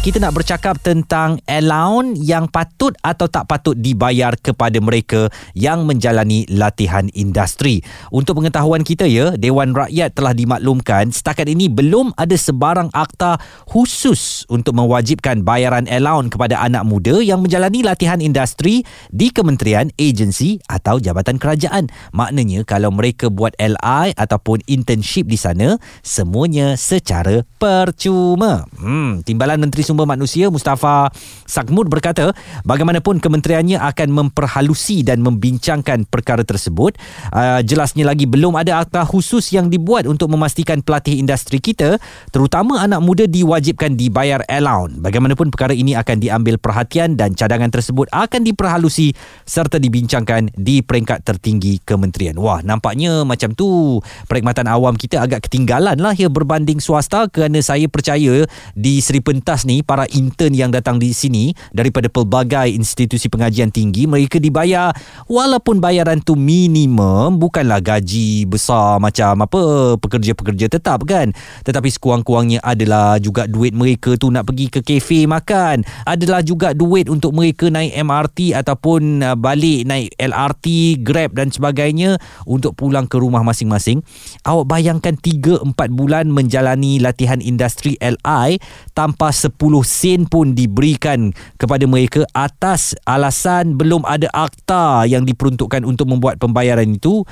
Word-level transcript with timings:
kita 0.00 0.16
nak 0.16 0.32
bercakap 0.32 0.80
tentang 0.80 1.36
allowance 1.44 2.16
yang 2.24 2.48
patut 2.48 2.96
atau 3.04 3.28
tak 3.28 3.44
patut 3.44 3.76
dibayar 3.76 4.32
kepada 4.32 4.80
mereka 4.80 5.28
yang 5.52 5.84
menjalani 5.84 6.48
latihan 6.48 7.12
industri. 7.12 7.84
Untuk 8.08 8.40
pengetahuan 8.40 8.80
kita 8.80 9.04
ya, 9.04 9.36
Dewan 9.36 9.76
Rakyat 9.76 10.16
telah 10.16 10.32
dimaklumkan 10.32 11.12
setakat 11.12 11.52
ini 11.52 11.68
belum 11.68 12.16
ada 12.16 12.32
sebarang 12.32 12.96
akta 12.96 13.44
khusus 13.68 14.48
untuk 14.48 14.72
mewajibkan 14.72 15.44
bayaran 15.44 15.84
allowance 15.92 16.32
kepada 16.32 16.64
anak 16.64 16.88
muda 16.88 17.20
yang 17.20 17.44
menjalani 17.44 17.84
latihan 17.84 18.24
industri 18.24 18.88
di 19.12 19.28
kementerian, 19.28 19.92
agensi 20.00 20.64
atau 20.64 20.96
jabatan 20.96 21.36
kerajaan. 21.36 21.92
Maknanya 22.16 22.64
kalau 22.64 22.88
mereka 22.88 23.28
buat 23.28 23.52
LI 23.60 24.16
ataupun 24.16 24.64
internship 24.64 25.28
di 25.28 25.36
sana, 25.36 25.76
semuanya 26.00 26.80
secara 26.80 27.44
percuma. 27.60 28.64
Hmm, 28.80 29.20
Timbalan 29.20 29.60
Menteri 29.60 29.89
Sumber 29.90 30.06
Manusia 30.06 30.46
Mustafa 30.46 31.10
Sakmud 31.50 31.90
berkata 31.90 32.30
bagaimanapun 32.62 33.18
kementeriannya 33.18 33.82
akan 33.82 34.08
memperhalusi 34.14 35.02
dan 35.02 35.18
membincangkan 35.26 36.06
perkara 36.06 36.46
tersebut 36.46 36.94
uh, 37.34 37.58
jelasnya 37.66 38.06
lagi 38.06 38.30
belum 38.30 38.54
ada 38.54 38.78
akta 38.78 39.02
khusus 39.02 39.50
yang 39.50 39.66
dibuat 39.66 40.06
untuk 40.06 40.30
memastikan 40.30 40.78
pelatih 40.78 41.18
industri 41.18 41.58
kita 41.58 41.98
terutama 42.30 42.78
anak 42.78 43.02
muda 43.02 43.26
diwajibkan 43.26 43.98
dibayar 43.98 44.46
allowance. 44.46 45.02
Bagaimanapun 45.02 45.50
perkara 45.50 45.74
ini 45.74 45.98
akan 45.98 46.22
diambil 46.22 46.54
perhatian 46.62 47.18
dan 47.18 47.34
cadangan 47.34 47.74
tersebut 47.74 48.06
akan 48.14 48.46
diperhalusi 48.46 49.10
serta 49.42 49.82
dibincangkan 49.82 50.54
di 50.54 50.86
peringkat 50.86 51.26
tertinggi 51.26 51.82
kementerian. 51.82 52.38
Wah 52.38 52.62
nampaknya 52.62 53.26
macam 53.26 53.58
tu 53.58 53.98
perkhidmatan 54.30 54.70
awam 54.70 54.94
kita 54.94 55.26
agak 55.26 55.50
ketinggalan 55.50 55.98
lah 55.98 56.14
ya 56.14 56.30
berbanding 56.30 56.78
swasta 56.78 57.26
kerana 57.26 57.58
saya 57.58 57.90
percaya 57.90 58.46
di 58.76 59.02
Seri 59.02 59.18
Pentas 59.18 59.66
ni 59.66 59.79
para 59.82 60.04
intern 60.10 60.52
yang 60.54 60.70
datang 60.70 61.00
di 61.00 61.12
sini 61.14 61.52
daripada 61.74 62.06
pelbagai 62.06 62.70
institusi 62.70 63.26
pengajian 63.26 63.72
tinggi 63.72 64.06
mereka 64.06 64.38
dibayar 64.38 64.92
walaupun 65.26 65.78
bayaran 65.80 66.20
tu 66.20 66.34
minimum 66.34 67.36
bukanlah 67.40 67.82
gaji 67.82 68.44
besar 68.46 69.00
macam 69.00 69.44
apa 69.44 69.96
pekerja-pekerja 69.98 70.66
tetap 70.70 71.02
kan? 71.04 71.32
Tetapi 71.64 71.88
sekurang-kurangnya 71.90 72.62
adalah 72.62 73.16
juga 73.18 73.44
duit 73.50 73.74
mereka 73.74 74.14
tu 74.16 74.28
nak 74.28 74.46
pergi 74.46 74.66
ke 74.72 74.80
kafe 74.84 75.24
makan 75.24 75.82
adalah 76.04 76.40
juga 76.44 76.72
duit 76.72 77.06
untuk 77.06 77.34
mereka 77.36 77.68
naik 77.70 77.94
MRT 77.94 78.56
ataupun 78.56 79.22
uh, 79.22 79.36
balik 79.36 79.86
naik 79.86 80.12
LRT 80.18 80.98
Grab 81.02 81.34
dan 81.34 81.48
sebagainya 81.50 82.20
untuk 82.44 82.76
pulang 82.76 83.06
ke 83.06 83.16
rumah 83.18 83.42
masing-masing. 83.46 84.02
Awak 84.44 84.66
bayangkan 84.66 85.14
3-4 85.16 85.70
bulan 85.92 86.28
menjalani 86.30 86.98
latihan 87.02 87.38
industri 87.42 87.96
LI 88.00 88.60
tanpa 88.92 89.30
10 89.30 89.56
sen 89.86 90.26
pun 90.26 90.58
diberikan 90.58 91.30
kepada 91.54 91.86
mereka 91.86 92.26
atas 92.34 92.98
alasan 93.06 93.78
belum 93.78 94.02
ada 94.02 94.26
akta 94.34 95.06
yang 95.06 95.22
diperuntukkan 95.22 95.86
untuk 95.86 96.10
membuat 96.10 96.42
pembayaran 96.42 96.90
itu. 96.90 97.22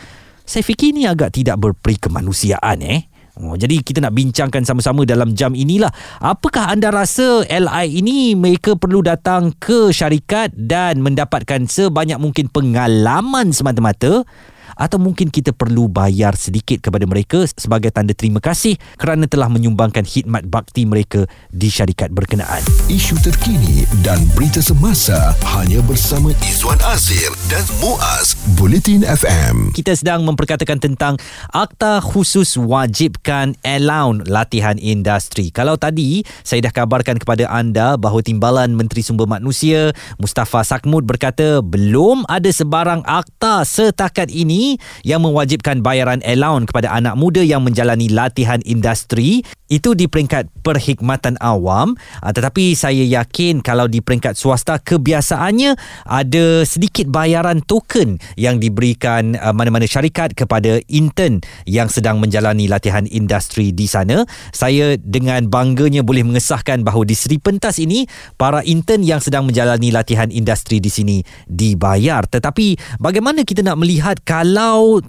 Saya 0.47 0.62
fikir 0.62 0.94
ini 0.97 1.05
agak 1.05 1.34
tidak 1.34 1.59
berperi 1.59 1.98
kemanusiaan 1.98 2.81
eh. 2.81 3.11
Oh, 3.39 3.55
jadi 3.55 3.78
kita 3.78 4.03
nak 4.03 4.19
bincangkan 4.19 4.66
sama-sama 4.66 5.06
dalam 5.06 5.31
jam 5.31 5.55
inilah. 5.55 5.94
Apakah 6.19 6.75
anda 6.75 6.91
rasa 6.91 7.47
LI 7.47 8.03
ini 8.03 8.34
mereka 8.34 8.75
perlu 8.75 8.98
datang 8.98 9.55
ke 9.62 9.94
syarikat 9.94 10.50
dan 10.59 10.98
mendapatkan 10.98 11.62
sebanyak 11.70 12.19
mungkin 12.19 12.50
pengalaman 12.50 13.55
semata-mata 13.55 14.27
atau 14.74 14.98
mungkin 15.00 15.33
kita 15.33 15.55
perlu 15.55 15.86
bayar 15.88 16.34
sedikit 16.34 16.83
kepada 16.83 17.08
mereka 17.08 17.47
sebagai 17.56 17.94
tanda 17.94 18.12
terima 18.12 18.42
kasih 18.42 18.77
kerana 18.98 19.25
telah 19.30 19.47
menyumbangkan 19.48 20.04
khidmat 20.04 20.44
bakti 20.50 20.84
mereka 20.84 21.25
di 21.48 21.70
syarikat 21.70 22.10
berkenaan. 22.10 22.60
Isu 22.91 23.16
terkini 23.22 23.87
dan 24.03 24.19
berita 24.34 24.59
semasa 24.59 25.32
hanya 25.56 25.78
bersama 25.87 26.34
Izwan 26.44 26.81
Azir 26.91 27.31
dan 27.48 27.65
Muaz 27.78 28.34
Bulletin 28.59 29.06
FM. 29.06 29.72
Kita 29.72 29.94
sedang 29.94 30.26
memperkatakan 30.26 30.82
tentang 30.82 31.15
akta 31.54 32.03
khusus 32.03 32.59
wajibkan 32.59 33.54
allowance 33.62 34.26
latihan 34.26 34.76
industri. 34.82 35.54
Kalau 35.54 35.78
tadi 35.78 36.26
saya 36.42 36.65
dah 36.66 36.75
kabarkan 36.75 37.22
kepada 37.22 37.47
anda 37.48 37.94
bahawa 37.94 38.25
Timbalan 38.25 38.75
Menteri 38.75 39.06
Sumber 39.06 39.31
Manusia 39.31 39.94
Mustafa 40.19 40.66
Sakmud 40.66 41.06
berkata 41.06 41.62
belum 41.62 42.26
ada 42.26 42.50
sebarang 42.50 43.06
akta 43.06 43.62
setakat 43.62 44.32
ini 44.34 44.57
yang 45.06 45.22
mewajibkan 45.22 45.80
bayaran 45.84 46.24
allowance 46.26 46.70
kepada 46.70 46.91
anak 46.91 47.14
muda 47.14 47.42
yang 47.44 47.62
menjalani 47.62 48.10
latihan 48.10 48.58
industri 48.64 49.44
itu 49.69 49.92
di 49.92 50.08
peringkat 50.08 50.48
perkhidmatan 50.64 51.36
awam. 51.44 51.94
Uh, 52.24 52.32
tetapi 52.32 52.72
saya 52.72 53.04
yakin 53.04 53.60
kalau 53.60 53.86
di 53.86 54.00
peringkat 54.00 54.34
swasta 54.34 54.80
kebiasaannya 54.80 55.76
ada 56.08 56.64
sedikit 56.64 57.12
bayaran 57.12 57.60
token 57.62 58.16
yang 58.41 58.56
diberikan 58.58 59.36
uh, 59.36 59.52
mana-mana 59.52 59.84
syarikat 59.84 60.32
kepada 60.32 60.80
intern 60.88 61.44
yang 61.68 61.92
sedang 61.92 62.18
menjalani 62.18 62.66
latihan 62.66 63.04
industri 63.12 63.70
di 63.70 63.84
sana. 63.84 64.24
Saya 64.50 64.97
dengan 64.97 65.52
bangganya 65.52 66.00
boleh 66.00 66.24
mengesahkan 66.24 66.80
bahawa 66.82 67.04
di 67.04 67.14
Seri 67.14 67.36
Pentas 67.36 67.76
ini 67.76 68.08
para 68.41 68.64
intern 68.64 69.04
yang 69.04 69.20
sedang 69.20 69.44
menjalani 69.44 69.92
latihan 69.92 70.32
industri 70.32 70.80
di 70.80 70.88
sini 70.88 71.20
dibayar. 71.44 72.24
Tetapi 72.24 72.98
bagaimana 72.98 73.44
kita 73.44 73.60
nak 73.60 73.76
melihat 73.84 74.16
kalau 74.24 74.47
allow 74.48 75.00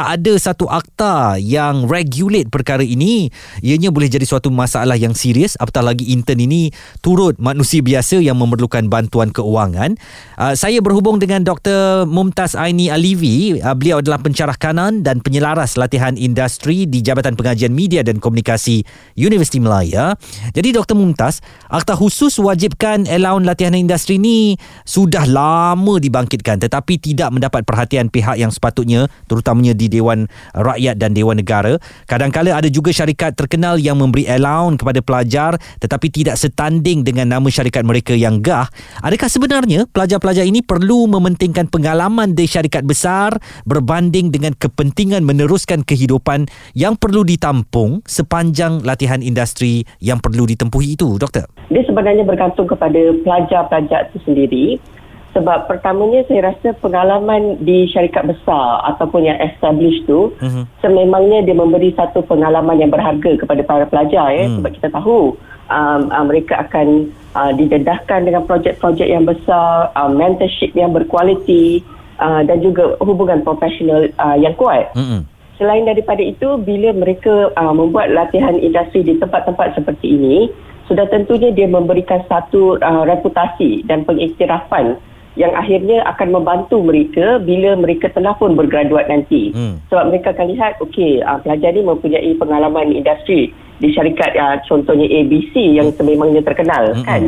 tak 0.00 0.16
ada 0.16 0.32
satu 0.40 0.64
akta 0.64 1.36
yang 1.36 1.84
regulate 1.84 2.48
perkara 2.48 2.80
ini 2.80 3.28
ianya 3.60 3.92
boleh 3.92 4.08
jadi 4.08 4.24
suatu 4.24 4.48
masalah 4.48 4.96
yang 4.96 5.12
serius 5.12 5.60
apatah 5.60 5.84
lagi 5.84 6.08
intern 6.08 6.40
ini 6.40 6.72
turut 7.04 7.36
manusia 7.36 7.84
biasa 7.84 8.16
yang 8.16 8.40
memerlukan 8.40 8.88
bantuan 8.88 9.28
keuangan 9.28 10.00
uh, 10.40 10.56
saya 10.56 10.80
berhubung 10.80 11.20
dengan 11.20 11.44
Dr. 11.44 12.08
Mumtaz 12.08 12.56
Aini 12.56 12.88
Alivi 12.88 13.60
uh, 13.60 13.76
beliau 13.76 14.00
adalah 14.00 14.24
pencarah 14.24 14.56
kanan 14.56 15.04
dan 15.04 15.20
penyelaras 15.20 15.76
latihan 15.76 16.16
industri 16.16 16.88
di 16.88 17.04
Jabatan 17.04 17.36
Pengajian 17.36 17.76
Media 17.76 18.00
dan 18.00 18.24
Komunikasi 18.24 18.80
Universiti 19.20 19.60
Melaya 19.60 20.16
jadi 20.56 20.80
Dr. 20.80 20.96
Mumtaz 20.96 21.44
akta 21.68 21.92
khusus 21.92 22.40
wajibkan 22.40 23.04
allowance 23.04 23.44
latihan 23.44 23.76
industri 23.76 24.16
ini 24.16 24.56
sudah 24.88 25.28
lama 25.28 26.00
dibangkitkan 26.00 26.56
tetapi 26.56 26.96
tidak 26.96 27.28
mendapat 27.36 27.68
perhatian 27.68 28.08
pihak 28.08 28.40
yang 28.40 28.48
sepatutnya 28.48 29.12
terutamanya 29.28 29.76
di 29.76 29.89
Dewan 29.90 30.30
Rakyat 30.54 30.96
dan 30.96 31.12
Dewan 31.12 31.42
Negara. 31.42 31.74
Kadang-kadang 32.06 32.54
ada 32.54 32.70
juga 32.70 32.94
syarikat 32.94 33.34
terkenal 33.34 33.82
yang 33.82 33.98
memberi 33.98 34.30
allowance 34.30 34.78
kepada 34.78 35.02
pelajar 35.02 35.58
tetapi 35.82 36.06
tidak 36.14 36.38
setanding 36.38 37.02
dengan 37.02 37.26
nama 37.26 37.48
syarikat 37.50 37.82
mereka 37.82 38.14
yang 38.14 38.38
gah. 38.38 38.70
Adakah 39.02 39.26
sebenarnya 39.26 39.90
pelajar-pelajar 39.90 40.46
ini 40.46 40.62
perlu 40.62 41.10
mementingkan 41.10 41.66
pengalaman 41.66 42.38
di 42.38 42.46
syarikat 42.46 42.86
besar 42.86 43.34
berbanding 43.66 44.30
dengan 44.30 44.54
kepentingan 44.54 45.26
meneruskan 45.26 45.82
kehidupan 45.82 46.46
yang 46.78 46.94
perlu 46.94 47.26
ditampung 47.26 48.04
sepanjang 48.06 48.84
latihan 48.86 49.24
industri 49.24 49.82
yang 49.98 50.22
perlu 50.22 50.46
ditempuhi 50.46 50.94
itu, 50.94 51.18
Doktor? 51.18 51.48
Dia 51.72 51.82
sebenarnya 51.82 52.22
bergantung 52.22 52.68
kepada 52.68 53.00
pelajar-pelajar 53.24 54.12
itu 54.12 54.18
sendiri 54.22 54.64
sebab 55.30 55.70
pertamanya 55.70 56.26
saya 56.26 56.50
rasa 56.50 56.74
pengalaman 56.82 57.62
di 57.62 57.86
syarikat 57.90 58.26
besar 58.26 58.82
ataupun 58.94 59.30
yang 59.30 59.38
established 59.38 60.02
tu 60.06 60.34
uh-huh. 60.34 60.64
sememangnya 60.82 61.46
dia 61.46 61.54
memberi 61.54 61.94
satu 61.94 62.26
pengalaman 62.26 62.82
yang 62.82 62.90
berharga 62.90 63.38
kepada 63.38 63.62
para 63.62 63.84
pelajar 63.86 64.30
ya 64.34 64.46
uh 64.46 64.52
sebab 64.60 64.76
kita 64.76 64.90
tahu 64.92 65.38
um, 65.70 66.02
uh, 66.10 66.24
mereka 66.26 66.66
akan 66.66 67.08
uh, 67.38 67.54
didedahkan 67.54 68.26
dengan 68.26 68.42
projek-projek 68.44 69.06
yang 69.06 69.24
besar 69.24 69.94
uh, 69.94 70.10
mentorship 70.10 70.74
yang 70.74 70.90
berkualiti 70.90 71.80
uh, 72.18 72.42
dan 72.44 72.60
juga 72.60 72.98
hubungan 73.00 73.40
profesional 73.46 74.10
uh, 74.18 74.36
yang 74.36 74.52
kuat 74.58 74.90
uh-huh. 74.98 75.22
selain 75.56 75.86
daripada 75.86 76.20
itu 76.20 76.58
bila 76.60 76.90
mereka 76.92 77.54
uh, 77.54 77.72
membuat 77.72 78.10
latihan 78.10 78.58
industri 78.58 79.06
di 79.06 79.16
tempat-tempat 79.22 79.78
seperti 79.78 80.18
ini 80.18 80.50
sudah 80.90 81.06
tentunya 81.06 81.54
dia 81.54 81.70
memberikan 81.70 82.26
satu 82.26 82.74
uh, 82.82 83.06
reputasi 83.06 83.86
dan 83.86 84.02
pengiktirafan 84.02 84.98
yang 85.38 85.54
akhirnya 85.54 86.02
akan 86.10 86.34
membantu 86.34 86.82
mereka 86.82 87.38
bila 87.38 87.78
mereka 87.78 88.10
telah 88.10 88.34
pun 88.34 88.58
bergraduat 88.58 89.06
nanti. 89.06 89.54
Hmm. 89.54 89.78
Sebab 89.86 90.10
mereka 90.10 90.34
akan 90.34 90.46
lihat, 90.50 90.72
okey, 90.82 91.22
uh, 91.22 91.38
pelajar 91.38 91.70
ni 91.70 91.86
mempunyai 91.86 92.30
pengalaman 92.34 92.90
industri 92.90 93.54
di 93.78 93.88
syarikat 93.94 94.34
uh, 94.34 94.58
contohnya 94.66 95.06
ABC 95.06 95.54
yang 95.78 95.94
sememangnya 95.94 96.42
terkenal, 96.42 96.98
hmm. 96.98 97.06
kan? 97.06 97.22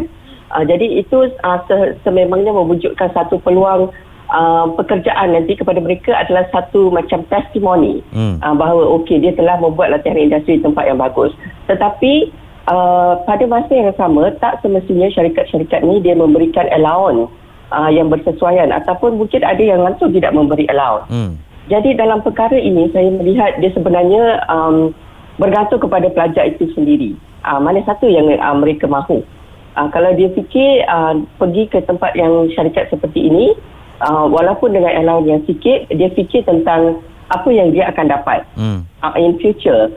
Uh, 0.50 0.64
jadi 0.66 0.98
itu 0.98 1.30
uh, 1.46 1.58
se- 1.70 1.94
sememangnya 2.02 2.50
mewujudkan 2.50 3.08
satu 3.14 3.38
peluang 3.38 3.94
uh, 4.34 4.66
pekerjaan 4.74 5.38
nanti 5.38 5.54
kepada 5.54 5.78
mereka 5.78 6.18
adalah 6.18 6.42
satu 6.50 6.90
macam 6.90 7.22
testimoni 7.30 8.02
hmm. 8.10 8.42
uh, 8.42 8.54
bahawa 8.58 8.98
okey, 8.98 9.22
dia 9.22 9.30
telah 9.38 9.62
membuat 9.62 9.94
latihan 9.94 10.18
industri 10.18 10.58
tempat 10.58 10.90
yang 10.90 10.98
bagus. 10.98 11.30
Tetapi 11.70 12.34
uh, 12.66 13.22
pada 13.22 13.46
masa 13.46 13.72
yang 13.72 13.94
sama, 13.94 14.34
tak 14.42 14.58
semestinya 14.58 15.06
syarikat-syarikat 15.14 15.86
ni 15.86 16.02
dia 16.02 16.18
memberikan 16.18 16.66
allowance 16.74 17.30
uh, 17.72 17.90
yang 17.90 18.12
bersesuaian 18.12 18.68
ataupun 18.70 19.16
mungkin 19.16 19.40
ada 19.40 19.58
yang 19.58 19.80
langsung 19.80 20.12
tidak 20.12 20.36
memberi 20.36 20.68
allowance. 20.68 21.08
Hmm. 21.08 21.40
Jadi 21.72 21.96
dalam 21.96 22.20
perkara 22.20 22.58
ini 22.58 22.92
saya 22.92 23.08
melihat 23.08 23.56
dia 23.58 23.72
sebenarnya 23.72 24.44
um, 24.52 24.92
bergantung 25.40 25.80
kepada 25.80 26.12
pelajar 26.12 26.44
itu 26.44 26.68
sendiri. 26.76 27.16
Uh, 27.42 27.58
mana 27.58 27.80
satu 27.88 28.06
yang 28.06 28.28
uh, 28.28 28.56
mereka 28.56 28.84
mahu. 28.84 29.24
Uh, 29.72 29.88
kalau 29.88 30.12
dia 30.12 30.28
fikir 30.36 30.84
uh, 30.84 31.16
pergi 31.40 31.64
ke 31.72 31.80
tempat 31.88 32.12
yang 32.12 32.52
syarikat 32.52 32.92
seperti 32.92 33.32
ini, 33.32 33.56
uh, 34.04 34.28
walaupun 34.28 34.76
dengan 34.76 34.92
allowance 35.00 35.28
yang 35.32 35.42
sikit, 35.48 35.88
dia 35.88 36.12
fikir 36.12 36.44
tentang 36.44 37.00
apa 37.32 37.48
yang 37.48 37.72
dia 37.72 37.88
akan 37.88 38.06
dapat 38.12 38.44
hmm. 38.60 38.84
uh, 39.00 39.16
in 39.16 39.40
future. 39.40 39.88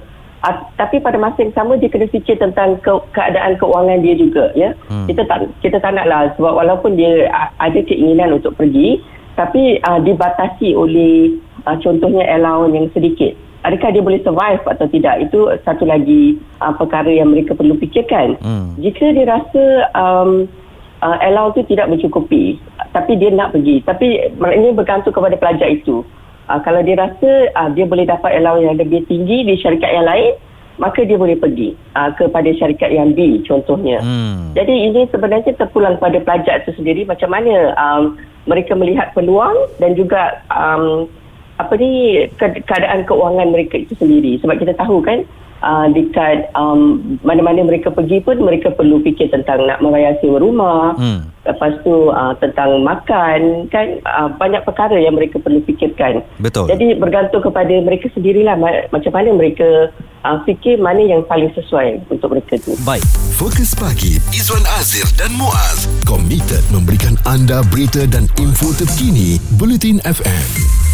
Uh, 0.44 0.56
tapi 0.76 1.00
pada 1.00 1.16
masa 1.16 1.42
yang 1.42 1.56
sama 1.56 1.80
dia 1.80 1.90
kena 1.90 2.12
fikir 2.12 2.38
tentang 2.38 2.78
ke, 2.84 2.92
keadaan 3.16 3.56
keuangan 3.56 4.04
dia 4.04 4.14
juga 4.20 4.52
ya. 4.54 4.76
Hmm. 4.92 5.08
Kita 5.08 5.24
tak 5.26 5.48
kita 5.64 5.80
tak 5.80 5.96
naklah 5.96 6.34
sebab 6.36 6.54
walaupun 6.60 7.00
dia 7.00 7.32
uh, 7.32 7.50
ada 7.64 7.80
keinginan 7.82 8.36
untuk 8.36 8.54
pergi 8.60 9.00
tapi 9.40 9.80
uh, 9.84 10.00
dibatasi 10.00 10.76
oleh 10.76 11.36
uh, 11.66 11.78
contohnya 11.80 12.28
allowance 12.36 12.76
yang 12.76 12.88
sedikit. 12.92 13.34
Adakah 13.66 13.90
dia 13.98 14.04
boleh 14.06 14.22
survive 14.22 14.62
atau 14.70 14.86
tidak? 14.92 15.26
Itu 15.26 15.50
satu 15.66 15.90
lagi 15.90 16.38
uh, 16.62 16.74
perkara 16.78 17.10
yang 17.10 17.34
mereka 17.34 17.58
perlu 17.58 17.74
fikirkan. 17.82 18.38
Hmm. 18.38 18.78
Jika 18.78 19.18
dia 19.18 19.26
rasa 19.26 19.64
um, 19.98 20.46
uh, 21.02 21.18
allowance 21.26 21.58
itu 21.58 21.74
tidak 21.74 21.90
mencukupi 21.90 22.62
tapi 22.96 23.20
dia 23.20 23.28
nak 23.36 23.52
pergi. 23.52 23.84
Tapi 23.84 24.08
ini 24.32 24.72
bergantung 24.72 25.12
kepada 25.12 25.36
pelajar 25.36 25.68
itu. 25.68 26.06
Uh, 26.46 26.62
kalau 26.62 26.86
dia 26.86 26.94
rasa 26.98 27.50
uh, 27.58 27.70
dia 27.74 27.86
boleh 27.90 28.06
dapat 28.06 28.38
allowance 28.38 28.66
yang 28.70 28.78
lebih 28.78 29.02
tinggi 29.10 29.46
di 29.46 29.58
syarikat 29.58 29.90
yang 29.90 30.06
lain, 30.06 30.38
maka 30.78 31.08
dia 31.08 31.16
boleh 31.16 31.40
pergi 31.40 31.74
uh, 31.96 32.12
kepada 32.14 32.50
syarikat 32.54 32.92
yang 32.92 33.16
B 33.16 33.42
contohnya. 33.48 34.04
Hmm. 34.04 34.52
Jadi 34.54 34.92
ini 34.92 35.08
sebenarnya 35.10 35.56
terpulang 35.56 35.98
pada 35.98 36.20
pelajar 36.20 36.62
itu 36.62 36.76
sendiri 36.76 37.08
macam 37.08 37.32
mana 37.32 37.74
um, 37.80 38.20
mereka 38.46 38.76
melihat 38.78 39.16
peluang 39.16 39.56
dan 39.82 39.98
juga 39.98 40.44
um, 40.52 41.10
apa 41.56 41.74
ni 41.80 42.28
keadaan 42.38 43.08
keuangan 43.08 43.48
mereka 43.48 43.80
itu 43.80 43.96
sendiri. 43.96 44.36
Sebab 44.44 44.60
kita 44.60 44.76
tahu 44.76 45.00
kan 45.00 45.24
uh, 45.66 45.88
dekat 45.90 46.54
um, 46.54 47.02
mana-mana 47.26 47.66
mereka 47.66 47.90
pergi 47.90 48.22
pun 48.22 48.38
mereka 48.40 48.70
perlu 48.72 49.02
fikir 49.02 49.34
tentang 49.34 49.66
nak 49.66 49.82
membayar 49.82 50.14
sewa 50.22 50.38
rumah 50.38 50.94
hmm. 50.96 51.26
lepas 51.50 51.74
tu 51.82 52.14
uh, 52.14 52.38
tentang 52.38 52.86
makan 52.86 53.66
kan? 53.74 53.88
Uh, 54.06 54.30
banyak 54.38 54.62
perkara 54.62 54.96
yang 55.02 55.18
mereka 55.18 55.42
perlu 55.42 55.60
fikirkan. 55.66 56.22
Betul. 56.38 56.70
Jadi 56.70 56.96
bergantung 57.02 57.42
kepada 57.42 57.74
mereka 57.82 58.08
sendirilah 58.14 58.56
ma- 58.56 58.86
macam 58.94 59.12
mana 59.12 59.34
mereka 59.34 59.90
uh, 60.22 60.38
fikir 60.46 60.78
mana 60.78 61.02
yang 61.02 61.26
paling 61.26 61.50
sesuai 61.58 62.06
untuk 62.14 62.38
mereka 62.38 62.62
tu. 62.62 62.78
Baik. 62.86 63.04
Fokus 63.36 63.74
Pagi. 63.76 64.22
Izwan 64.32 64.64
Azir 64.78 65.10
dan 65.18 65.34
Muaz 65.36 65.90
komited 66.06 66.62
memberikan 66.70 67.18
anda 67.26 67.66
berita 67.74 68.06
dan 68.08 68.30
info 68.38 68.72
terkini 68.78 69.42
Bulletin 69.58 70.00
FM 70.06 70.86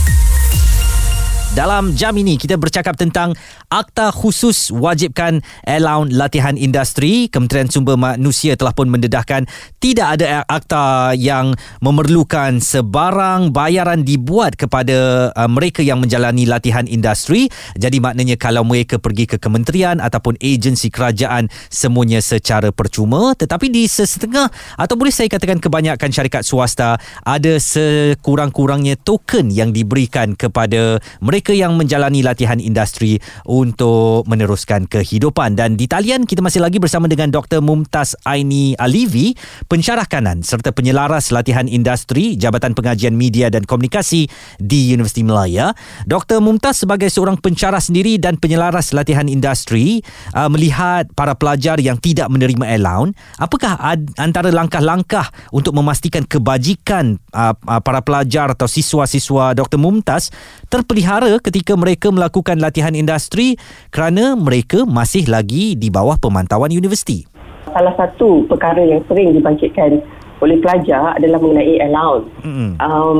dalam 1.51 1.91
jam 1.91 2.15
ini 2.15 2.39
kita 2.39 2.55
bercakap 2.55 2.95
tentang 2.95 3.35
akta 3.71 4.11
khusus 4.11 4.67
wajibkan 4.75 5.39
allowance 5.63 6.11
latihan 6.11 6.59
industri. 6.59 7.31
Kementerian 7.31 7.71
Sumber 7.71 7.95
Manusia 7.95 8.59
telah 8.59 8.75
pun 8.75 8.91
mendedahkan 8.91 9.47
tidak 9.79 10.19
ada 10.19 10.43
akta 10.43 11.15
yang 11.15 11.55
memerlukan 11.79 12.59
sebarang 12.59 13.55
bayaran 13.55 14.03
dibuat 14.03 14.59
kepada 14.59 15.31
uh, 15.31 15.47
mereka 15.47 15.79
yang 15.79 16.03
menjalani 16.03 16.43
latihan 16.43 16.83
industri. 16.83 17.47
Jadi 17.79 18.03
maknanya 18.03 18.35
kalau 18.35 18.67
mereka 18.67 18.99
pergi 18.99 19.23
ke 19.31 19.39
kementerian 19.39 20.03
ataupun 20.03 20.35
agensi 20.43 20.91
kerajaan 20.91 21.47
semuanya 21.71 22.19
secara 22.19 22.75
percuma. 22.75 23.31
Tetapi 23.39 23.71
di 23.71 23.87
sesetengah 23.87 24.51
atau 24.75 24.95
boleh 24.99 25.15
saya 25.15 25.31
katakan 25.31 25.63
kebanyakan 25.63 26.11
syarikat 26.11 26.43
swasta 26.43 26.99
ada 27.23 27.53
sekurang-kurangnya 27.55 28.99
token 28.99 29.47
yang 29.47 29.71
diberikan 29.71 30.35
kepada 30.35 30.99
mereka 31.23 31.55
yang 31.55 31.79
menjalani 31.79 32.19
latihan 32.19 32.59
industri 32.59 33.23
untuk 33.61 34.25
meneruskan 34.25 34.89
kehidupan. 34.89 35.53
Dan 35.53 35.77
di 35.77 35.85
talian 35.85 36.25
kita 36.25 36.41
masih 36.41 36.65
lagi 36.65 36.81
bersama 36.81 37.05
dengan 37.05 37.29
Dr 37.29 37.61
Mumtaz 37.61 38.17
Aini 38.25 38.73
Alivi 38.73 39.37
pensyarah 39.69 40.09
kanan 40.09 40.41
serta 40.41 40.73
penyelaras 40.73 41.29
latihan 41.29 41.69
industri 41.69 42.33
Jabatan 42.33 42.73
Pengajian 42.73 43.13
Media 43.13 43.53
dan 43.53 43.63
Komunikasi 43.69 44.25
di 44.57 44.89
Universiti 44.89 45.21
Melaya. 45.21 45.77
Dr 46.09 46.41
Mumtaz 46.41 46.81
sebagai 46.81 47.13
seorang 47.13 47.37
pensyarah 47.37 47.79
sendiri 47.79 48.17
dan 48.17 48.41
penyelaras 48.41 48.91
latihan 48.97 49.29
industri 49.29 50.01
uh, 50.33 50.49
melihat 50.49 51.05
para 51.13 51.37
pelajar 51.37 51.77
yang 51.77 52.01
tidak 52.01 52.27
menerima 52.33 52.65
allowance 52.73 53.13
apakah 53.37 53.77
ad, 53.77 54.09
antara 54.17 54.49
langkah-langkah 54.49 55.29
untuk 55.53 55.77
memastikan 55.77 56.25
kebajikan 56.25 57.21
uh, 57.35 57.53
uh, 57.53 57.81
para 57.83 58.01
pelajar 58.01 58.55
atau 58.55 58.65
siswa-siswa 58.65 59.53
Dr 59.53 59.77
Mumtaz 59.77 60.33
terpelihara 60.71 61.37
ketika 61.43 61.75
mereka 61.75 62.09
melakukan 62.09 62.57
latihan 62.57 62.95
industri 62.95 63.50
kerana 63.89 64.35
mereka 64.37 64.83
masih 64.83 65.27
lagi 65.27 65.75
di 65.79 65.87
bawah 65.87 66.17
pemantauan 66.19 66.71
universiti. 66.71 67.27
Salah 67.71 67.95
satu 67.95 68.43
perkara 68.51 68.83
yang 68.83 68.99
sering 69.07 69.31
dibangkitkan 69.37 70.03
oleh 70.41 70.57
pelajar 70.59 71.15
adalah 71.15 71.39
mengenai 71.39 71.77
allowance. 71.85 72.27
Mm-hmm. 72.41 72.69
Um, 72.81 73.19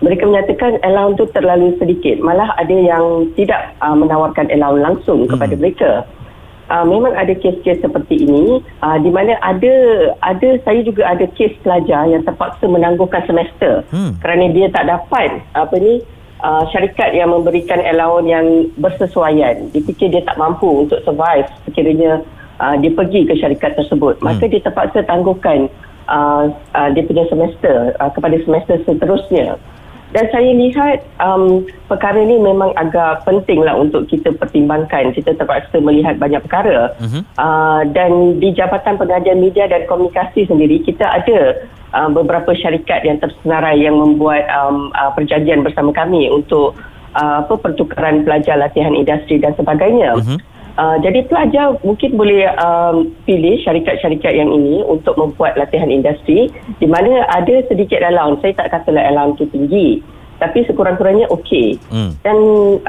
mereka 0.00 0.24
menyatakan 0.28 0.80
allowance 0.84 1.16
itu 1.20 1.26
terlalu 1.32 1.66
sedikit. 1.80 2.16
Malah 2.20 2.52
ada 2.56 2.72
yang 2.72 3.28
tidak 3.36 3.76
uh, 3.80 3.96
menawarkan 3.96 4.52
allowance 4.52 4.84
langsung 4.84 5.18
mm-hmm. 5.24 5.32
kepada 5.36 5.54
mereka. 5.56 5.92
Uh, 6.70 6.86
memang 6.86 7.10
ada 7.18 7.34
kes-kes 7.34 7.82
seperti 7.82 8.30
ini 8.30 8.62
uh, 8.78 8.94
di 9.02 9.10
mana 9.10 9.34
ada 9.42 9.74
ada 10.22 10.48
saya 10.62 10.86
juga 10.86 11.02
ada 11.02 11.26
kes 11.34 11.50
pelajar 11.66 12.06
yang 12.06 12.22
terpaksa 12.22 12.62
menangguhkan 12.70 13.26
semester 13.26 13.82
hmm. 13.90 14.22
kerana 14.22 14.54
dia 14.54 14.70
tak 14.70 14.86
dapat 14.86 15.42
apa 15.58 15.74
ni 15.82 15.98
uh, 16.42 16.64
syarikat 16.72 17.14
yang 17.14 17.30
memberikan 17.32 17.80
allowance 17.84 18.28
yang 18.28 18.46
bersesuaian. 18.80 19.68
Dia 19.72 19.82
fikir 19.84 20.12
dia 20.12 20.22
tak 20.24 20.36
mampu 20.36 20.86
untuk 20.88 21.00
survive 21.04 21.46
sekiranya 21.68 22.20
uh, 22.60 22.74
dia 22.80 22.92
pergi 22.92 23.24
ke 23.28 23.34
syarikat 23.38 23.76
tersebut. 23.76 24.20
Hmm. 24.20 24.32
Maka 24.32 24.44
dia 24.48 24.60
terpaksa 24.60 25.04
tangguhkan 25.06 25.68
uh, 26.10 26.52
uh, 26.76 26.88
dia 26.92 27.02
punya 27.06 27.24
semester 27.30 27.96
uh, 28.00 28.10
kepada 28.12 28.36
semester 28.44 28.76
seterusnya. 28.84 29.56
Dan 30.10 30.26
saya 30.34 30.50
lihat 30.50 31.06
um, 31.22 31.62
perkara 31.86 32.18
ini 32.18 32.42
memang 32.42 32.74
agak 32.74 33.22
penting 33.22 33.62
lah 33.62 33.78
untuk 33.78 34.10
kita 34.10 34.34
pertimbangkan. 34.34 35.14
Kita 35.14 35.38
terpaksa 35.38 35.78
melihat 35.78 36.18
banyak 36.18 36.42
perkara. 36.42 36.98
Uh-huh. 36.98 37.22
Uh, 37.38 37.86
dan 37.94 38.42
di 38.42 38.50
Jabatan 38.50 38.98
Pengajian 38.98 39.38
Media 39.38 39.70
dan 39.70 39.86
Komunikasi 39.86 40.50
sendiri, 40.50 40.82
kita 40.82 41.06
ada 41.06 41.62
uh, 41.94 42.10
beberapa 42.10 42.50
syarikat 42.58 43.06
yang 43.06 43.22
tersenarai 43.22 43.78
yang 43.78 43.94
membuat 43.94 44.50
um, 44.50 44.90
uh, 44.98 45.14
perjanjian 45.14 45.62
bersama 45.62 45.94
kami 45.94 46.26
untuk 46.26 46.74
uh, 47.14 47.46
apa 47.46 47.54
pertukaran 47.62 48.26
pelajar 48.26 48.58
latihan 48.58 48.98
industri 48.98 49.38
dan 49.38 49.54
sebagainya. 49.54 50.18
Uh-huh. 50.18 50.38
Uh, 50.80 50.96
jadi 51.04 51.28
pelajar 51.28 51.76
mungkin 51.84 52.16
boleh 52.16 52.48
um, 52.56 53.12
pilih 53.28 53.60
syarikat-syarikat 53.60 54.32
yang 54.32 54.48
ini 54.48 54.80
untuk 54.80 55.12
membuat 55.20 55.60
latihan 55.60 55.92
industri 55.92 56.48
di 56.80 56.86
mana 56.88 57.28
ada 57.28 57.60
sedikit 57.68 58.00
allowance. 58.00 58.40
Saya 58.40 58.56
tak 58.56 58.72
katalah 58.72 59.04
allowance 59.12 59.44
itu 59.44 59.52
tinggi. 59.52 59.88
Tapi 60.40 60.64
sekurang-kurangnya 60.64 61.28
okey. 61.36 61.76
Hmm. 61.92 62.16
Dan 62.24 62.36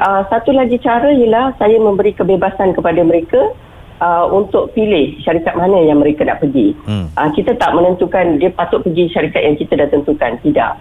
uh, 0.00 0.24
satu 0.32 0.56
lagi 0.56 0.80
cara 0.80 1.12
ialah 1.12 1.52
saya 1.60 1.76
memberi 1.76 2.16
kebebasan 2.16 2.72
kepada 2.72 3.04
mereka 3.04 3.52
uh, 4.00 4.24
untuk 4.32 4.72
pilih 4.72 5.20
syarikat 5.20 5.52
mana 5.52 5.84
yang 5.84 6.00
mereka 6.00 6.24
nak 6.24 6.40
pergi. 6.40 6.72
Hmm. 6.88 7.12
Uh, 7.12 7.28
kita 7.36 7.60
tak 7.60 7.76
menentukan 7.76 8.40
dia 8.40 8.48
patut 8.56 8.80
pergi 8.80 9.12
syarikat 9.12 9.44
yang 9.44 9.60
kita 9.60 9.84
dah 9.84 9.88
tentukan. 9.92 10.40
Tidak. 10.40 10.72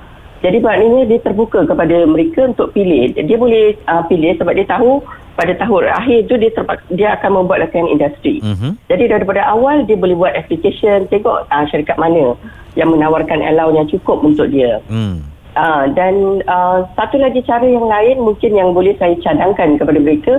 Jadi 0.42 0.58
maknanya 0.58 1.06
dia 1.06 1.20
terbuka 1.22 1.70
kepada 1.70 2.02
mereka 2.10 2.50
untuk 2.50 2.74
pilih. 2.74 3.14
Dia 3.14 3.38
boleh 3.38 3.78
uh, 3.86 4.02
pilih 4.10 4.34
sebab 4.42 4.54
dia 4.58 4.66
tahu 4.66 5.06
pada 5.38 5.54
tahun 5.58 5.94
akhir 5.96 6.20
tu 6.28 6.36
dia 6.42 6.52
terpaksa, 6.52 6.86
dia 6.92 7.10
akan 7.18 7.30
membuat 7.42 7.66
latihan 7.66 7.88
industri. 7.88 8.42
Mm-hmm. 8.42 8.72
Jadi 8.90 9.04
daripada 9.06 9.42
awal 9.48 9.86
dia 9.86 9.96
boleh 9.96 10.18
buat 10.18 10.34
application 10.34 11.06
tengok 11.08 11.46
uh, 11.48 11.66
syarikat 11.70 11.96
mana 12.02 12.36
yang 12.74 12.90
menawarkan 12.90 13.42
allowance 13.46 13.78
yang 13.78 13.90
cukup 13.98 14.22
untuk 14.26 14.50
dia. 14.50 14.82
Mm. 14.90 15.24
Uh, 15.52 15.86
dan 15.94 16.42
uh, 16.48 16.88
satu 16.96 17.20
lagi 17.20 17.44
cara 17.44 17.68
yang 17.68 17.84
lain 17.84 18.24
mungkin 18.24 18.56
yang 18.56 18.72
boleh 18.72 18.96
saya 18.96 19.20
cadangkan 19.20 19.76
kepada 19.76 20.00
mereka 20.00 20.34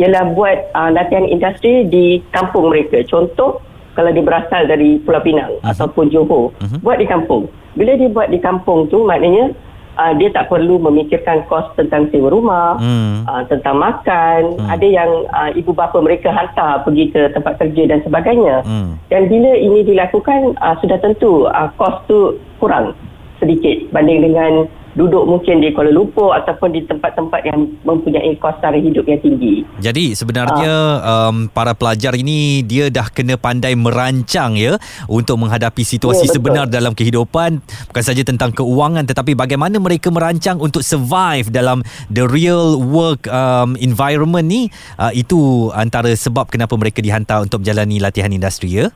ialah 0.00 0.24
buat 0.34 0.58
uh, 0.74 0.90
latihan 0.90 1.28
industri 1.28 1.86
di 1.86 2.18
kampung 2.34 2.72
mereka. 2.72 3.04
Contoh, 3.06 3.62
kalau 3.94 4.10
dia 4.10 4.22
berasal 4.26 4.66
dari 4.66 4.98
Pulau 5.02 5.22
Pinang 5.22 5.58
uh-huh. 5.62 5.70
ataupun 5.70 6.10
Johor, 6.10 6.50
uh-huh. 6.54 6.78
buat 6.82 6.98
di 6.98 7.06
kampung. 7.06 7.48
Bila 7.74 7.98
dia 7.98 8.10
buat 8.10 8.30
di 8.30 8.38
kampung 8.38 8.86
tu, 8.86 9.02
maknanya 9.02 9.50
uh, 9.98 10.12
dia 10.14 10.30
tak 10.30 10.50
perlu 10.50 10.78
memikirkan 10.78 11.46
kos 11.50 11.66
tentang 11.74 12.10
sewa 12.10 12.30
rumah, 12.30 12.78
uh 12.78 13.14
uh, 13.24 13.42
tentang 13.50 13.78
makan. 13.78 14.58
uh 14.58 14.70
Ada 14.70 14.86
yang 14.86 15.10
uh, 15.30 15.50
ibu 15.54 15.74
bapa 15.74 15.98
mereka 16.02 16.30
hantar 16.30 16.82
pergi 16.86 17.10
ke 17.10 17.30
tempat 17.34 17.58
kerja 17.58 17.82
dan 17.90 17.98
sebagainya. 18.02 18.62
uh 18.62 18.94
Dan 19.10 19.30
bila 19.30 19.54
ini 19.58 19.86
dilakukan, 19.86 20.54
uh, 20.58 20.74
sudah 20.82 20.98
tentu 21.02 21.46
uh, 21.50 21.70
kos 21.78 22.02
tu 22.06 22.38
kurang 22.58 22.94
sedikit 23.42 23.90
banding 23.90 24.22
dengan 24.30 24.70
duduk 24.94 25.26
mungkin 25.26 25.62
di 25.62 25.70
Kuala 25.70 25.94
Lumpur 25.94 26.34
ataupun 26.34 26.74
di 26.74 26.82
tempat-tempat 26.86 27.40
yang 27.46 27.70
mempunyai 27.82 28.34
kos 28.38 28.58
sara 28.58 28.78
hidup 28.78 29.06
yang 29.06 29.20
tinggi. 29.22 29.66
Jadi 29.78 30.14
sebenarnya 30.14 30.74
um, 31.02 31.46
para 31.50 31.74
pelajar 31.74 32.14
ini 32.18 32.62
dia 32.66 32.90
dah 32.90 33.10
kena 33.10 33.38
pandai 33.38 33.74
merancang 33.78 34.58
ya 34.58 34.78
untuk 35.06 35.38
menghadapi 35.38 35.82
situasi 35.86 36.24
Ya, 36.24 36.32
betul. 36.32 36.36
sebenar 36.40 36.66
dalam 36.70 36.92
kehidupan 36.96 37.50
bukan 37.92 38.04
saja 38.04 38.22
tentang 38.24 38.54
keuangan 38.54 39.04
tetapi 39.04 39.36
bagaimana 39.36 39.76
mereka 39.76 40.08
merancang 40.08 40.56
untuk 40.56 40.80
survive 40.80 41.52
dalam 41.52 41.84
the 42.08 42.24
real 42.24 42.80
work 42.80 43.28
um, 43.28 43.76
environment 43.76 44.48
ni 44.48 44.72
uh, 44.96 45.12
itu 45.12 45.68
antara 45.76 46.08
sebab 46.16 46.48
kenapa 46.48 46.72
mereka 46.80 47.04
dihantar 47.04 47.44
untuk 47.44 47.60
menjalani 47.60 48.00
latihan 48.00 48.32
industri 48.32 48.80
ya. 48.80 48.88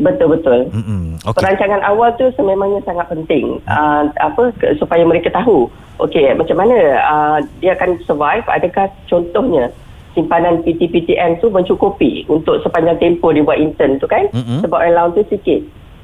Betul-betul. 0.00 0.72
Mm-mm. 0.72 1.20
Okey. 1.28 1.36
Perancangan 1.36 1.84
awal 1.84 2.16
tu 2.16 2.32
sememangnya 2.34 2.80
sangat 2.88 3.12
penting 3.12 3.60
uh, 3.68 4.08
apa 4.16 4.50
ke, 4.56 4.72
supaya 4.80 5.04
mereka 5.04 5.28
tahu 5.28 5.68
okey 6.00 6.32
macam 6.32 6.56
mana 6.56 6.76
uh, 7.04 7.38
dia 7.60 7.76
akan 7.76 8.00
survive 8.08 8.44
adakah 8.48 8.88
contohnya 9.06 9.68
simpanan 10.16 10.64
PTPTN 10.66 11.38
tu 11.38 11.52
mencukupi 11.52 12.26
untuk 12.26 12.58
sepanjang 12.64 12.98
tempoh 12.98 13.30
dia 13.30 13.44
buat 13.44 13.60
intern 13.60 14.00
tu 14.00 14.08
kan 14.08 14.26
Mm-mm. 14.32 14.64
sebab 14.64 14.80
allowance 14.80 15.20
tu 15.20 15.36
sikit 15.36 15.60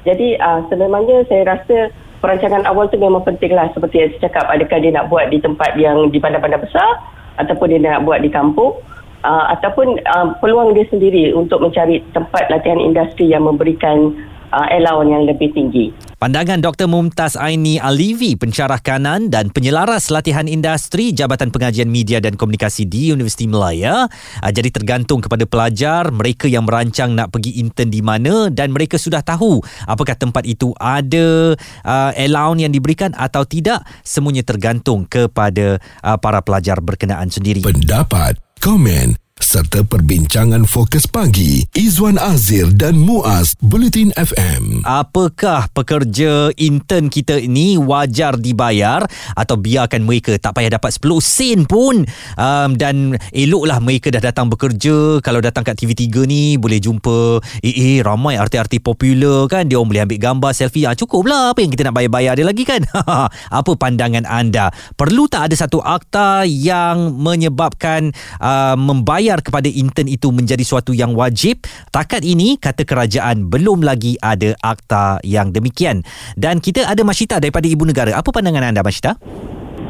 jadi 0.06 0.38
uh, 0.38 0.60
sememangnya 0.70 1.26
saya 1.26 1.42
rasa 1.48 1.90
perancangan 2.22 2.62
awal 2.68 2.86
tu 2.86 3.00
memang 3.00 3.24
penting 3.26 3.56
lah 3.56 3.66
seperti 3.74 4.06
yang 4.06 4.10
saya 4.16 4.22
cakap 4.30 4.44
adakah 4.46 4.78
dia 4.78 4.92
nak 4.94 5.08
buat 5.10 5.26
di 5.32 5.42
tempat 5.42 5.74
yang 5.80 6.12
di 6.12 6.22
bandar-bandar 6.22 6.62
besar 6.62 7.02
ataupun 7.36 7.72
dia 7.72 7.80
nak 7.82 8.06
buat 8.06 8.22
di 8.22 8.30
kampung 8.30 8.78
uh, 9.24 9.44
ataupun 9.56 10.00
uh, 10.04 10.36
peluang 10.42 10.74
dia 10.74 10.84
sendiri 10.90 11.32
untuk 11.32 11.62
mencari 11.62 12.02
tempat 12.12 12.50
latihan 12.52 12.80
industri 12.80 13.30
yang 13.30 13.46
memberikan 13.46 14.12
uh, 14.52 14.66
allowance 14.72 15.10
yang 15.10 15.24
lebih 15.26 15.50
tinggi. 15.54 15.86
Pandangan 16.16 16.64
Dr. 16.64 16.88
Mumtaz 16.88 17.36
Aini 17.36 17.76
Alivi, 17.76 18.40
pensyarah 18.40 18.80
kanan 18.80 19.28
dan 19.28 19.52
penyelaras 19.52 20.08
latihan 20.08 20.48
industri 20.48 21.12
Jabatan 21.12 21.52
Pengajian 21.52 21.92
Media 21.92 22.24
dan 22.24 22.40
Komunikasi 22.40 22.88
di 22.88 23.12
Universiti 23.12 23.44
Melaya. 23.44 24.08
Ah, 24.40 24.48
Jadi 24.48 24.72
tergantung 24.72 25.20
kepada 25.20 25.44
pelajar, 25.44 26.08
mereka 26.08 26.48
yang 26.48 26.64
merancang 26.64 27.12
nak 27.12 27.36
pergi 27.36 27.60
intern 27.60 27.92
di 27.92 28.00
mana 28.00 28.48
dan 28.48 28.72
mereka 28.72 28.96
sudah 28.96 29.20
tahu 29.20 29.60
apakah 29.84 30.16
tempat 30.16 30.48
itu 30.48 30.72
ada 30.80 31.52
uh, 31.84 32.10
allowance 32.16 32.64
yang 32.64 32.72
diberikan 32.72 33.12
atau 33.12 33.44
tidak. 33.44 33.84
Semuanya 34.00 34.40
tergantung 34.40 35.04
kepada 35.04 35.76
uh, 36.00 36.16
para 36.16 36.40
pelajar 36.40 36.80
berkenaan 36.80 37.28
sendiri. 37.28 37.60
Pendapat, 37.60 38.40
komen 38.66 39.16
serta 39.36 39.84
perbincangan 39.84 40.64
fokus 40.64 41.04
pagi 41.04 41.60
Izwan 41.76 42.16
Azir 42.16 42.72
dan 42.72 42.96
Muaz 42.96 43.52
Bulletin 43.60 44.08
FM. 44.16 44.80
Apakah 44.88 45.68
pekerja 45.76 46.48
intern 46.56 47.12
kita 47.12 47.36
ini 47.36 47.76
wajar 47.76 48.40
dibayar? 48.40 49.04
Atau 49.36 49.60
biarkan 49.60 50.08
mereka 50.08 50.40
tak 50.40 50.56
payah 50.56 50.80
dapat 50.80 50.96
10 50.96 51.20
sen 51.20 51.58
pun? 51.68 52.08
Um, 52.40 52.80
dan 52.80 53.20
eloklah 53.28 53.76
mereka 53.84 54.08
dah 54.08 54.24
datang 54.24 54.48
bekerja. 54.48 55.20
Kalau 55.20 55.44
datang 55.44 55.68
kat 55.68 55.84
TV3 55.84 56.24
ni 56.24 56.56
boleh 56.56 56.80
jumpa 56.80 57.44
eh, 57.60 57.76
eh 57.76 57.96
ramai 58.00 58.40
artis-artis 58.40 58.80
popular 58.80 59.52
kan? 59.52 59.68
Dia 59.68 59.76
orang 59.76 59.92
boleh 59.92 60.02
ambil 60.08 60.20
gambar 60.32 60.50
selfie. 60.56 60.88
Ah, 60.88 60.96
cukup 60.96 61.28
lah 61.28 61.52
apa 61.52 61.60
yang 61.60 61.68
kita 61.68 61.84
nak 61.84 62.00
bayar-bayar 62.00 62.40
dia 62.40 62.46
lagi 62.48 62.64
kan? 62.64 62.80
Apa 63.58 63.76
pandangan 63.76 64.24
anda? 64.24 64.72
Perlu 64.96 65.28
tak 65.28 65.52
ada 65.52 65.54
satu 65.58 65.84
akta 65.84 66.48
yang 66.48 67.18
menyebabkan 67.20 68.16
uh, 68.40 68.78
membayar 68.78 69.25
kepada 69.42 69.66
intern 69.66 70.06
itu 70.06 70.30
menjadi 70.30 70.62
suatu 70.62 70.94
yang 70.94 71.16
wajib 71.18 71.66
takat 71.90 72.22
ini 72.22 72.54
kata 72.60 72.86
kerajaan 72.86 73.50
belum 73.50 73.82
lagi 73.82 74.14
ada 74.22 74.54
akta 74.62 75.18
yang 75.26 75.50
demikian 75.50 76.06
dan 76.38 76.62
kita 76.62 76.86
ada 76.86 77.02
Masyita 77.02 77.42
daripada 77.42 77.66
Ibu 77.66 77.82
Negara 77.90 78.14
apa 78.14 78.30
pandangan 78.30 78.70
anda 78.70 78.86
Masyita? 78.86 79.18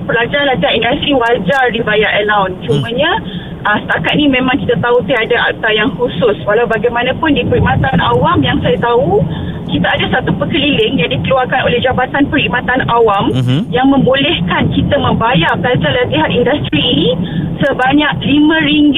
pelajar 0.06 0.46
latihan 0.46 0.78
industri 0.78 1.12
wajar 1.12 1.64
dibayar 1.74 2.10
allowance. 2.22 2.56
Cumanya 2.64 3.10
uh, 3.66 3.78
setakat 3.82 4.14
ni 4.14 4.30
memang 4.30 4.56
kita 4.62 4.78
tahu 4.78 5.02
tiada 5.04 5.36
akta 5.52 5.68
yang 5.74 5.90
khusus. 5.98 6.38
Walau 6.46 6.70
bagaimanapun 6.70 7.34
di 7.34 7.42
perkhidmatan 7.44 7.98
awam 8.00 8.38
yang 8.40 8.56
saya 8.62 8.78
tahu 8.78 9.20
kita 9.76 9.88
ada 9.92 10.04
satu 10.10 10.32
perkeliling 10.34 10.96
yang 10.96 11.12
dikeluarkan 11.12 11.60
oleh 11.62 11.78
Jabatan 11.78 12.24
Perkhidmatan 12.26 12.88
Awam 12.88 13.24
Mhm. 13.36 13.58
yang 13.68 13.92
membolehkan 13.92 14.72
kita 14.72 14.96
membayar 14.96 15.52
pelajar 15.60 15.92
latihan 15.92 16.32
industri 16.32 16.80
ini 16.80 17.10
sebanyak 17.60 18.12
RM5 18.24 18.96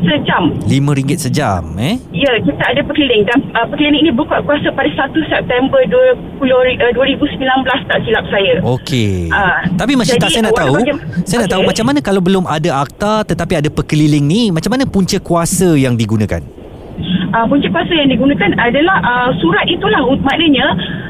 sejam. 0.00 0.42
RM5 0.64 0.94
sejam 1.18 1.62
eh? 1.76 1.98
Ya, 2.14 2.30
kita 2.40 2.62
ada 2.62 2.80
perkeliling 2.80 3.26
dan 3.26 3.42
uh, 3.52 3.66
perkeliling 3.66 4.06
ini 4.06 4.12
berkuat 4.14 4.46
kuasa 4.46 4.70
pada 4.70 4.86
1 4.88 5.18
September 5.26 5.82
20, 6.38 6.38
uh, 6.78 6.92
2019 6.94 7.90
tak 7.90 7.98
silap 8.06 8.24
saya. 8.30 8.54
Okey. 8.62 9.28
Ah, 9.28 9.66
Tapi 9.74 9.98
Masyita 9.98 10.30
jadi, 10.30 10.34
saya 10.38 10.42
nak 10.46 10.56
tahu, 10.56 10.74
saya 11.26 11.38
nak 11.42 11.50
tahu 11.50 11.62
macam 11.66 11.84
mana 11.84 11.98
kalau 11.98 12.22
belum 12.22 12.44
ada 12.46 12.70
akta 12.78 13.26
tetapi 13.26 13.58
ada 13.58 13.68
perkeliling 13.68 14.22
ni, 14.22 14.42
macam 14.54 14.70
mana 14.70 14.86
punca 14.86 15.18
kuasa 15.18 15.74
yang 15.74 15.98
digunakan? 15.98 16.59
Uh, 17.32 17.44
punca 17.46 17.68
kuasa 17.70 17.92
yang 17.92 18.10
digunakan 18.10 18.50
adalah 18.58 18.96
uh, 19.02 19.30
surat 19.38 19.64
itulah 19.66 20.00
maknanya 20.20 20.66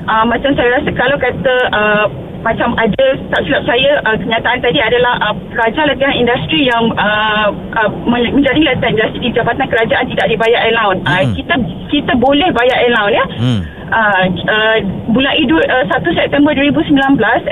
uh, 0.07 0.25
macam 0.25 0.53
saya 0.55 0.81
rasa 0.81 0.91
kalau 0.95 1.17
kata 1.17 1.55
uh, 1.73 2.07
macam 2.41 2.73
ada 2.81 3.21
tak 3.29 3.41
silap 3.45 3.69
saya 3.69 4.01
uh, 4.09 4.17
kenyataan 4.17 4.65
tadi 4.65 4.81
adalah 4.81 5.13
uh, 5.21 5.37
pelajar 5.53 5.85
latihan 5.85 6.17
industri 6.17 6.73
yang 6.73 6.89
uh, 6.97 7.53
uh, 7.77 7.91
men- 8.09 8.33
menjadi 8.33 8.65
latihan 8.65 8.97
industri 8.97 9.29
di 9.29 9.37
Jabatan 9.37 9.69
Kerajaan 9.69 10.09
tidak 10.09 10.27
dibayar 10.29 10.61
allowance. 10.73 11.05
Uh, 11.05 11.21
Hmm. 11.21 11.37
kita 11.37 11.55
kita 11.93 12.13
boleh 12.17 12.49
bayar 12.57 12.79
allowance 12.89 13.13
ya. 13.13 13.25
Hmm. 13.45 13.61
Uh, 13.91 14.25
uh, 14.47 14.77
bulan 15.11 15.35
Idul 15.37 15.61
uh, 15.67 15.83
1 15.83 16.01
September 16.15 16.55
2019 16.55 16.95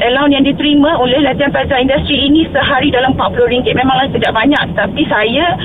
allowance 0.06 0.32
yang 0.32 0.46
diterima 0.46 0.94
oleh 0.96 1.18
latihan 1.20 1.50
pelajar 1.50 1.82
industri 1.82 2.14
ini 2.14 2.46
sehari 2.48 2.88
dalam 2.88 3.12
RM40 3.12 3.74
memanglah 3.74 4.06
tidak 4.14 4.32
banyak 4.32 4.64
tapi 4.72 5.02
saya 5.10 5.58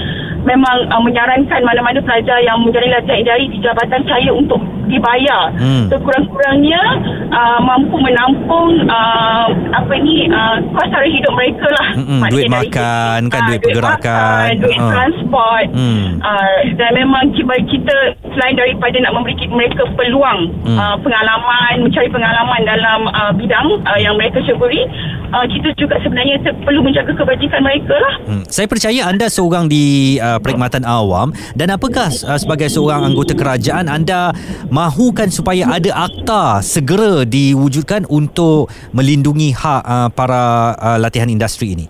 memang 0.44 0.88
uh, 0.92 1.02
menyarankan 1.02 1.62
mana-mana 1.64 2.00
pelajar 2.04 2.40
yang 2.44 2.60
menjadi 2.64 3.00
latihan 3.00 3.20
industri 3.24 3.52
di 3.56 3.58
jabatan 3.64 4.02
saya 4.08 4.32
untuk 4.32 4.60
dibayar 4.86 5.50
Hmm. 5.54 5.88
sekurang-kurangnya 5.88 6.82
uh, 7.30 7.60
mampu 7.60 7.96
menampung 7.98 8.84
uh, 8.86 9.48
apa 9.72 9.94
ni 9.98 10.28
uh, 10.28 10.58
kos 10.72 10.88
sara 10.90 11.06
hidup 11.06 11.34
mereka 11.34 11.68
lah 11.70 11.88
duit 12.30 12.48
makan, 12.48 13.20
kan, 13.28 13.42
duit 13.48 13.62
pergerakan. 13.62 14.50
makan, 14.50 14.50
duit 14.60 14.80
Ah. 14.80 14.90
transport 14.92 15.66
Hmm. 15.72 16.06
uh, 16.20 16.56
dan 16.76 16.92
memang 16.94 17.24
kita, 17.32 17.54
kita 17.66 17.96
selain 18.32 18.56
daripada 18.56 18.98
nak 19.00 19.14
memberi 19.14 19.36
mereka 19.48 19.84
peluang 19.94 20.52
Hmm. 20.64 20.78
uh, 20.78 20.96
pengalaman 21.00 21.84
mencari 21.84 22.10
pengalaman 22.10 22.62
dalam 22.64 23.00
uh, 23.08 23.32
bidang 23.32 23.68
uh, 23.82 23.98
yang 23.98 24.16
mereka 24.16 24.42
syukuri 24.42 24.84
uh, 25.30 25.46
kita 25.46 25.70
juga 25.76 25.96
sebenarnya 26.00 26.36
perlu 26.62 26.82
menjaga 26.82 27.14
kebajikan 27.14 27.62
mereka 27.62 27.96
lah 27.96 28.16
Hmm. 28.24 28.44
Saya 28.46 28.66
percaya 28.66 29.06
anda 29.06 29.28
seorang 29.28 29.68
di 29.68 30.16
uh, 30.18 30.38
perkhidmatan 30.38 30.84
awam 30.84 31.30
dan 31.54 31.70
apakah 31.70 32.08
uh, 32.10 32.38
sebagai 32.38 32.68
seorang 32.68 33.04
anggota 33.04 33.34
kerajaan 33.34 33.86
anda 33.86 34.32
mahukan 34.74 35.30
supaya 35.30 35.70
ada 35.70 36.10
akta 36.10 36.66
segera 36.66 37.22
diwujudkan 37.30 38.10
untuk 38.10 38.74
melindungi 38.90 39.54
hak 39.54 39.84
uh, 39.86 40.10
para 40.10 40.74
uh, 40.82 40.98
latihan 40.98 41.30
industri 41.30 41.78
ini. 41.78 41.86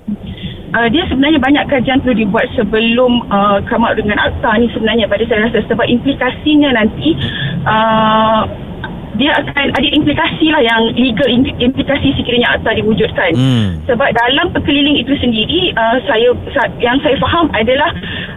Uh, 0.73 0.89
dia 0.91 1.05
sebenarnya 1.07 1.39
banyak 1.39 1.63
kajian 1.69 2.01
perlu 2.03 2.27
dibuat 2.27 2.49
sebelum 2.59 3.23
uh, 3.31 3.63
come 3.71 3.87
out 3.87 3.95
dengan 3.95 4.19
akta 4.19 4.57
ni 4.59 4.67
sebenarnya 4.75 5.07
pada 5.07 5.23
saya 5.29 5.47
rasa 5.47 5.63
sebab 5.69 5.85
implikasinya 5.85 6.75
nanti 6.75 7.13
uh, 7.63 8.41
dia 9.13 9.31
akan 9.37 9.65
ada 9.73 9.87
implikasi 9.93 10.49
lah 10.49 10.61
yang 10.61 10.81
legal 10.97 11.29
impl- 11.29 11.57
implikasi 11.61 12.13
sekiranya 12.17 12.57
akta 12.57 12.73
diwujudkan. 12.77 13.31
Hmm. 13.37 13.67
Sebab 13.85 14.09
dalam 14.09 14.49
perkeliling 14.53 14.97
itu 15.01 15.13
sendiri 15.21 15.73
uh, 15.77 15.97
saya 16.09 16.33
sa- 16.53 16.73
yang 16.81 16.97
saya 17.05 17.17
faham 17.21 17.49
adalah 17.53 17.89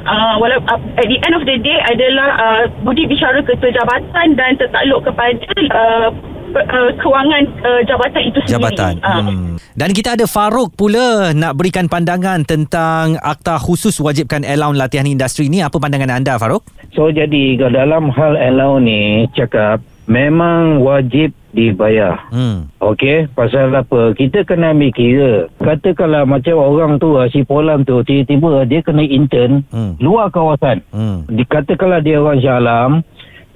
uh, 0.04 0.35
walau 0.37 0.61
uh, 0.68 0.80
at 1.00 1.06
the 1.09 1.18
end 1.25 1.35
of 1.35 1.45
the 1.49 1.56
day 1.61 1.78
adalah 1.88 2.28
uh, 2.37 2.62
budi 2.85 3.09
bicara 3.09 3.40
ketua 3.40 3.73
jabatan 3.73 4.37
dan 4.37 4.56
tertakluk 4.61 5.00
kepada 5.04 5.49
uh, 5.73 6.09
uh, 6.56 6.90
kewangan 7.00 7.42
uh, 7.64 7.80
jabatan 7.88 8.23
itu 8.28 8.38
sendiri. 8.45 8.54
Jabatan. 8.54 8.95
Uh, 9.00 9.14
Hmm. 9.26 9.56
Dan 9.76 9.92
kita 9.92 10.16
ada 10.16 10.25
Farouk 10.25 10.73
pula 10.76 11.33
nak 11.37 11.56
berikan 11.56 11.88
pandangan 11.88 12.45
tentang 12.45 13.21
akta 13.21 13.61
khusus 13.61 13.97
wajibkan 14.00 14.45
allowance 14.45 14.80
latihan 14.80 15.09
industri 15.09 15.49
ini. 15.49 15.61
Apa 15.61 15.76
pandangan 15.76 16.16
anda 16.16 16.37
Farouk? 16.40 16.64
So 16.97 17.12
jadi 17.12 17.61
dalam 17.61 18.09
hal 18.12 18.40
allowance 18.40 18.85
ni 18.88 19.00
cakap 19.37 19.85
memang 20.07 20.83
wajib 20.83 21.35
dibayar. 21.51 22.29
Hmm. 22.31 22.69
Okey, 22.79 23.33
pasal 23.33 23.73
apa? 23.73 24.13
Kita 24.13 24.45
kena 24.45 24.77
ambil 24.77 24.93
kira. 24.93 25.33
Katakanlah 25.59 26.29
macam 26.29 26.57
orang 26.61 27.01
tu 27.01 27.17
ah, 27.17 27.27
si 27.27 27.43
Polam 27.43 27.83
tu 27.83 28.01
tiba-tiba 28.05 28.65
dia 28.69 28.81
kena 28.81 29.03
intern 29.03 29.65
Hmm. 29.73 29.97
luar 29.99 30.31
kawasan. 30.31 30.85
Hmm. 30.93 31.27
Dikatakanlah 31.27 32.01
dia 32.05 32.21
orang 32.21 32.39
Shah 32.41 32.59
Alam 32.61 33.03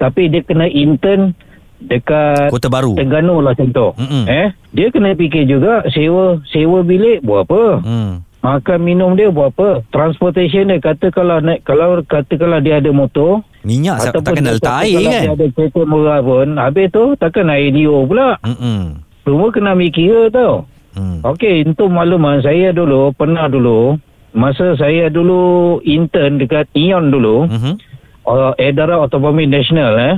tapi 0.01 0.27
dia 0.27 0.41
kena 0.41 0.65
intern 0.65 1.37
dekat 1.81 2.49
Kota 2.49 2.69
Baru. 2.69 2.93
Terengganu 2.97 3.41
lah 3.41 3.53
contoh. 3.53 3.93
Mm-mm. 3.97 4.25
Eh, 4.29 4.49
dia 4.73 4.87
kena 4.89 5.13
fikir 5.13 5.45
juga 5.45 5.85
sewa 5.89 6.41
sewa 6.49 6.81
bilik 6.81 7.21
buat 7.21 7.45
apa? 7.49 7.63
Hmm. 7.85 8.13
Makan 8.41 8.79
minum 8.81 9.13
dia 9.13 9.29
buat 9.29 9.53
apa? 9.53 9.85
Transportation 9.93 10.73
dia 10.73 10.81
katakanlah 10.81 11.45
naik 11.45 11.61
kalau 11.61 12.01
katakanlah 12.01 12.57
dia 12.57 12.81
ada 12.81 12.89
motor 12.89 13.45
Minyak 13.61 14.09
takkan 14.09 14.41
nak 14.41 14.57
letak 14.57 14.75
air 14.81 14.97
kalau 14.97 15.05
kan? 15.05 15.21
dia 15.21 15.33
ada 15.37 15.47
kereta 15.53 15.81
murah 15.85 16.19
pun 16.19 16.47
habis 16.57 16.87
tu 16.89 17.03
takkan 17.15 17.53
air 17.53 17.69
dio 17.69 18.01
pula 18.03 18.41
Hmm. 18.41 19.05
semua 19.21 19.53
kena 19.53 19.77
ambil 19.77 19.93
kira 19.93 20.23
tau 20.29 20.65
Hmm. 20.91 21.23
Okey, 21.23 21.63
untuk 21.63 21.87
makluman 21.87 22.43
saya 22.43 22.75
dulu 22.75 23.15
pernah 23.15 23.47
dulu 23.47 23.95
masa 24.35 24.75
saya 24.75 25.07
dulu 25.07 25.79
intern 25.85 26.35
dekat 26.35 26.67
Ion 26.75 27.07
dulu. 27.07 27.47
Hmm. 27.47 27.79
Uh, 28.27 28.51
Edara 28.57 28.99
Otonomi 28.99 29.47
Nasional 29.47 29.95
eh. 29.95 30.15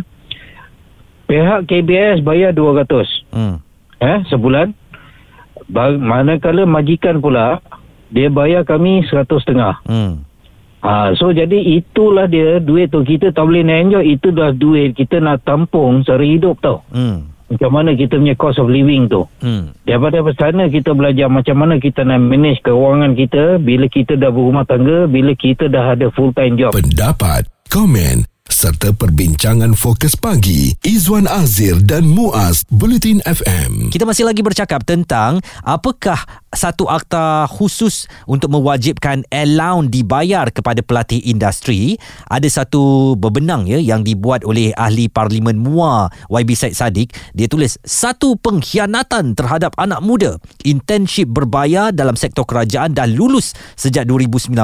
Pihak 1.24 1.70
KBS 1.70 2.22
bayar 2.22 2.58
200. 2.58 2.90
Hmm. 3.30 3.62
Eh 4.02 4.26
sebulan. 4.28 4.74
Manakala 6.00 6.66
majikan 6.66 7.22
pula 7.22 7.62
dia 8.14 8.30
bayar 8.30 8.62
kami 8.64 9.02
100 9.10 9.26
setengah. 9.42 9.82
Hmm. 9.90 10.22
Ha, 10.84 11.16
so 11.16 11.32
jadi 11.32 11.80
itulah 11.80 12.28
dia 12.28 12.60
duit 12.60 12.92
tu 12.92 13.02
kita 13.08 13.32
tak 13.32 13.48
boleh 13.48 13.64
nak 13.64 13.88
enjoy 13.88 14.04
itu 14.04 14.36
dah 14.36 14.52
duit 14.52 14.92
kita 14.94 15.24
nak 15.24 15.42
tampung 15.48 16.04
secara 16.04 16.24
hidup 16.28 16.60
tau. 16.60 16.84
Hmm. 16.94 17.34
Macam 17.48 17.72
mana 17.72 17.96
kita 17.96 18.20
punya 18.20 18.36
cost 18.36 18.60
of 18.60 18.68
living 18.68 19.08
tu. 19.08 19.24
Hmm. 19.40 19.72
Daripada 19.88 20.20
sana 20.36 20.68
kita 20.68 20.92
belajar 20.92 21.32
macam 21.32 21.56
mana 21.56 21.80
kita 21.80 22.04
nak 22.04 22.20
manage 22.20 22.60
keuangan 22.68 23.16
kita 23.16 23.64
bila 23.64 23.88
kita 23.88 24.20
dah 24.20 24.30
berumah 24.30 24.68
tangga, 24.68 25.08
bila 25.08 25.32
kita 25.34 25.72
dah 25.72 25.96
ada 25.96 26.12
full 26.12 26.36
time 26.36 26.60
job. 26.60 26.76
Pendapat, 26.76 27.48
komen 27.72 28.28
serta 28.54 28.92
perbincangan 28.92 29.74
fokus 29.74 30.20
pagi 30.20 30.76
Izwan 30.84 31.26
Azir 31.26 31.80
dan 31.80 32.06
Muaz 32.06 32.68
Bulletin 32.68 33.24
FM. 33.24 33.90
Kita 33.90 34.04
masih 34.04 34.28
lagi 34.28 34.44
bercakap 34.44 34.84
tentang 34.84 35.40
apakah 35.64 36.43
satu 36.56 36.90
akta 36.90 37.46
khusus 37.52 38.08
untuk 38.26 38.50
mewajibkan 38.50 39.22
allowance 39.30 39.92
dibayar 39.92 40.48
kepada 40.50 40.80
pelatih 40.80 41.20
industri. 41.28 42.00
Ada 42.32 42.64
satu 42.64 43.14
bebenang 43.20 43.68
ya 43.68 43.78
yang 43.78 44.02
dibuat 44.02 44.48
oleh 44.48 44.72
ahli 44.74 45.12
parlimen 45.12 45.60
MUA 45.60 46.10
YB 46.32 46.50
Said 46.56 46.74
Saddiq. 46.74 47.12
Dia 47.36 47.52
tulis 47.52 47.78
satu 47.84 48.40
pengkhianatan 48.40 49.36
terhadap 49.38 49.76
anak 49.76 50.00
muda. 50.00 50.40
Internship 50.64 51.30
berbayar 51.30 51.92
dalam 51.92 52.16
sektor 52.16 52.48
kerajaan 52.48 52.96
dah 52.96 53.06
lulus 53.06 53.52
sejak 53.76 54.08
2019 54.08 54.56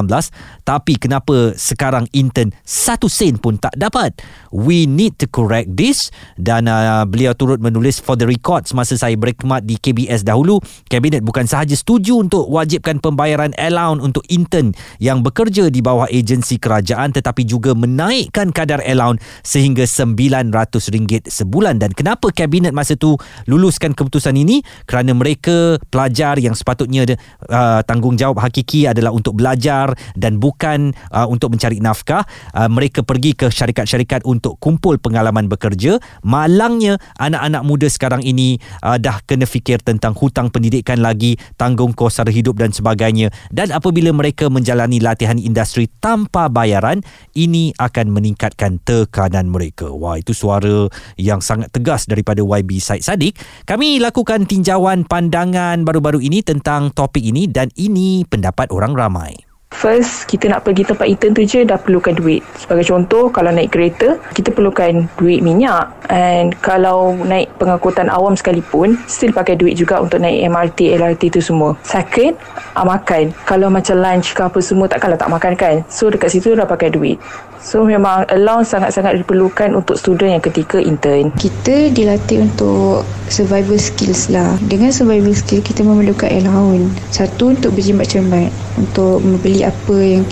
tapi 0.64 0.96
kenapa 0.96 1.54
sekarang 1.60 2.08
intern 2.16 2.56
satu 2.64 3.12
sen 3.12 3.36
pun 3.36 3.60
tak 3.60 3.76
dapat 3.76 3.90
dapat. 3.90 4.22
We 4.54 4.86
need 4.86 5.18
to 5.20 5.26
correct 5.26 5.74
this 5.74 6.14
dan 6.38 6.70
uh, 6.70 7.04
beliau 7.10 7.34
turut 7.34 7.58
menulis 7.58 7.98
for 7.98 8.14
the 8.14 8.30
record 8.30 8.70
semasa 8.70 8.94
saya 8.96 9.18
berkhidmat 9.18 9.66
di 9.66 9.82
KBS 9.82 10.22
dahulu, 10.22 10.62
kabinet 10.88 11.26
bukan 11.26 11.50
sahaja 11.50 11.74
setuju 11.80 12.22
untuk 12.22 12.46
wajibkan 12.52 13.02
pembayaran 13.02 13.56
allowance 13.58 14.06
untuk 14.06 14.22
intern 14.30 14.78
yang 15.02 15.26
bekerja 15.26 15.74
di 15.74 15.82
bawah 15.82 16.06
agensi 16.06 16.62
kerajaan 16.62 17.16
tetapi 17.16 17.48
juga 17.48 17.74
menaikkan 17.74 18.54
kadar 18.54 18.84
allowance 18.86 19.24
sehingga 19.42 19.90
RM900 19.90 21.26
sebulan. 21.26 21.82
Dan 21.82 21.98
kenapa 21.98 22.30
kabinet 22.30 22.76
masa 22.76 22.94
tu 22.94 23.18
luluskan 23.50 23.98
keputusan 23.98 24.38
ini? 24.38 24.62
Kerana 24.86 25.18
mereka 25.18 25.82
pelajar 25.90 26.38
yang 26.38 26.54
sepatutnya 26.54 27.18
uh, 27.50 27.82
tanggungjawab 27.88 28.38
hakiki 28.38 28.86
adalah 28.86 29.10
untuk 29.10 29.40
belajar 29.40 29.98
dan 30.14 30.38
bukan 30.38 30.94
uh, 31.10 31.26
untuk 31.26 31.58
mencari 31.58 31.82
nafkah. 31.82 32.22
Uh, 32.54 32.70
mereka 32.70 33.02
pergi 33.02 33.34
ke 33.34 33.50
syarikat 33.50 33.80
syarikat-syarikat 33.80 34.26
untuk 34.26 34.58
kumpul 34.58 34.98
pengalaman 34.98 35.46
bekerja. 35.48 36.02
Malangnya 36.26 36.98
anak-anak 37.22 37.62
muda 37.64 37.88
sekarang 37.88 38.26
ini 38.26 38.58
uh, 38.82 38.98
dah 38.98 39.22
kena 39.24 39.46
fikir 39.46 39.80
tentang 39.86 40.18
hutang 40.18 40.52
pendidikan 40.52 41.00
lagi 41.00 41.40
tanggung 41.70 41.94
kos 41.94 42.18
sara 42.18 42.34
hidup 42.34 42.58
dan 42.58 42.74
sebagainya. 42.74 43.30
Dan 43.54 43.70
apabila 43.70 44.10
mereka 44.10 44.50
menjalani 44.50 44.98
latihan 44.98 45.38
industri 45.38 45.86
tanpa 46.02 46.50
bayaran 46.50 47.06
ini 47.38 47.78
akan 47.78 48.10
meningkatkan 48.10 48.82
tekanan 48.82 49.54
mereka. 49.54 49.94
Wah 49.94 50.18
itu 50.18 50.34
suara 50.34 50.90
yang 51.22 51.46
sangat 51.46 51.70
tegas 51.70 52.10
daripada 52.10 52.42
YB 52.42 52.82
Said 52.82 53.06
Saddiq 53.06 53.38
kami 53.70 54.02
lakukan 54.02 54.50
tinjauan 54.50 55.06
pandangan 55.06 55.86
baru-baru 55.86 56.26
ini 56.26 56.42
tentang 56.42 56.90
topik 56.90 57.22
ini 57.22 57.46
dan 57.46 57.70
ini 57.78 58.26
pendapat 58.26 58.74
orang 58.74 58.98
ramai 58.98 59.49
First, 59.70 60.26
kita 60.26 60.50
nak 60.50 60.66
pergi 60.66 60.82
tempat 60.82 61.06
intern 61.06 61.38
tu 61.38 61.46
je 61.46 61.62
dah 61.62 61.78
perlukan 61.78 62.18
duit. 62.18 62.42
Sebagai 62.58 62.90
contoh, 62.90 63.30
kalau 63.30 63.54
naik 63.54 63.70
kereta, 63.70 64.18
kita 64.34 64.50
perlukan 64.50 65.06
duit 65.16 65.46
minyak. 65.46 65.94
And 66.10 66.58
kalau 66.60 67.14
naik 67.14 67.54
pengangkutan 67.62 68.10
awam 68.10 68.34
sekalipun, 68.34 68.98
still 69.06 69.30
pakai 69.30 69.56
duit 69.56 69.78
juga 69.78 70.02
untuk 70.02 70.26
naik 70.26 70.42
MRT, 70.52 70.98
LRT 70.98 71.38
tu 71.38 71.42
semua. 71.46 71.78
Second, 71.86 72.34
uh, 72.74 72.82
makan. 72.82 73.30
Kalau 73.46 73.70
macam 73.70 74.02
lunch 74.02 74.34
ke 74.34 74.42
apa 74.42 74.60
semua, 74.60 74.90
takkanlah 74.90 75.22
tak 75.22 75.30
makan 75.30 75.54
kan? 75.54 75.76
So, 75.86 76.10
dekat 76.10 76.34
situ 76.34 76.58
dah 76.58 76.66
pakai 76.66 76.90
duit. 76.90 77.22
So 77.60 77.84
memang 77.84 78.24
allowance 78.32 78.72
sangat-sangat 78.72 79.20
diperlukan 79.20 79.76
untuk 79.76 80.00
student 80.00 80.40
yang 80.40 80.44
ketika 80.44 80.80
intern. 80.80 81.36
Kita 81.36 81.92
dilatih 81.92 82.48
untuk 82.48 83.04
survival 83.28 83.76
skills 83.76 84.32
lah. 84.32 84.56
Dengan 84.64 84.96
survival 84.96 85.36
skill 85.36 85.60
kita 85.60 85.84
memerlukan 85.84 86.32
allowance. 86.32 86.88
Satu 87.12 87.52
untuk 87.52 87.76
berjimat 87.76 88.08
cermat. 88.08 88.48
Untuk 88.80 89.20
membeli 89.20 89.59
apa 89.66 89.96
yang 90.00 90.24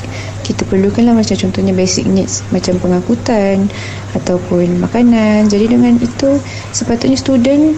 kita 0.47 0.63
perlukan 0.63 1.03
lah 1.03 1.11
macam 1.11 1.35
contohnya 1.35 1.75
basic 1.75 2.07
needs 2.07 2.39
macam 2.55 2.79
pengangkutan 2.79 3.67
ataupun 4.15 4.79
makanan. 4.79 5.51
Jadi 5.51 5.75
dengan 5.75 5.99
itu 5.99 6.39
sepatutnya 6.71 7.19
student 7.19 7.75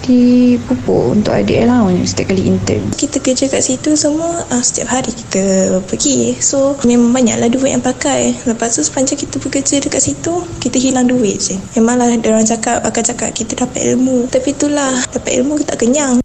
dipupuk 0.00 1.12
untuk 1.12 1.36
ada 1.36 1.52
allowance 1.60 2.16
setiap 2.16 2.32
kali 2.32 2.48
intern. 2.48 2.82
Kita 2.96 3.20
kerja 3.20 3.46
kat 3.46 3.62
situ 3.62 3.94
semua 3.94 4.42
uh, 4.48 4.62
setiap 4.64 4.90
hari 4.90 5.12
kita 5.12 5.76
pergi. 5.84 6.34
So 6.40 6.74
memang 6.88 7.14
banyaklah 7.14 7.48
duit 7.52 7.70
yang 7.70 7.84
pakai. 7.84 8.34
Lepas 8.48 8.74
tu 8.74 8.82
sepanjang 8.82 9.20
kita 9.20 9.36
bekerja 9.38 9.78
dekat 9.78 10.02
situ, 10.02 10.42
kita 10.58 10.80
hilang 10.80 11.06
duit 11.06 11.38
je. 11.38 11.56
Memanglah 11.78 12.16
orang 12.16 12.48
cakap 12.48 12.82
akan 12.82 13.02
cakap 13.06 13.30
kita 13.36 13.54
dapat 13.54 13.94
ilmu. 13.94 14.26
Tapi 14.32 14.48
itulah, 14.50 14.92
dapat 15.12 15.30
ilmu 15.40 15.60
kita 15.60 15.76
tak 15.76 15.86
kenyang. 15.86 16.18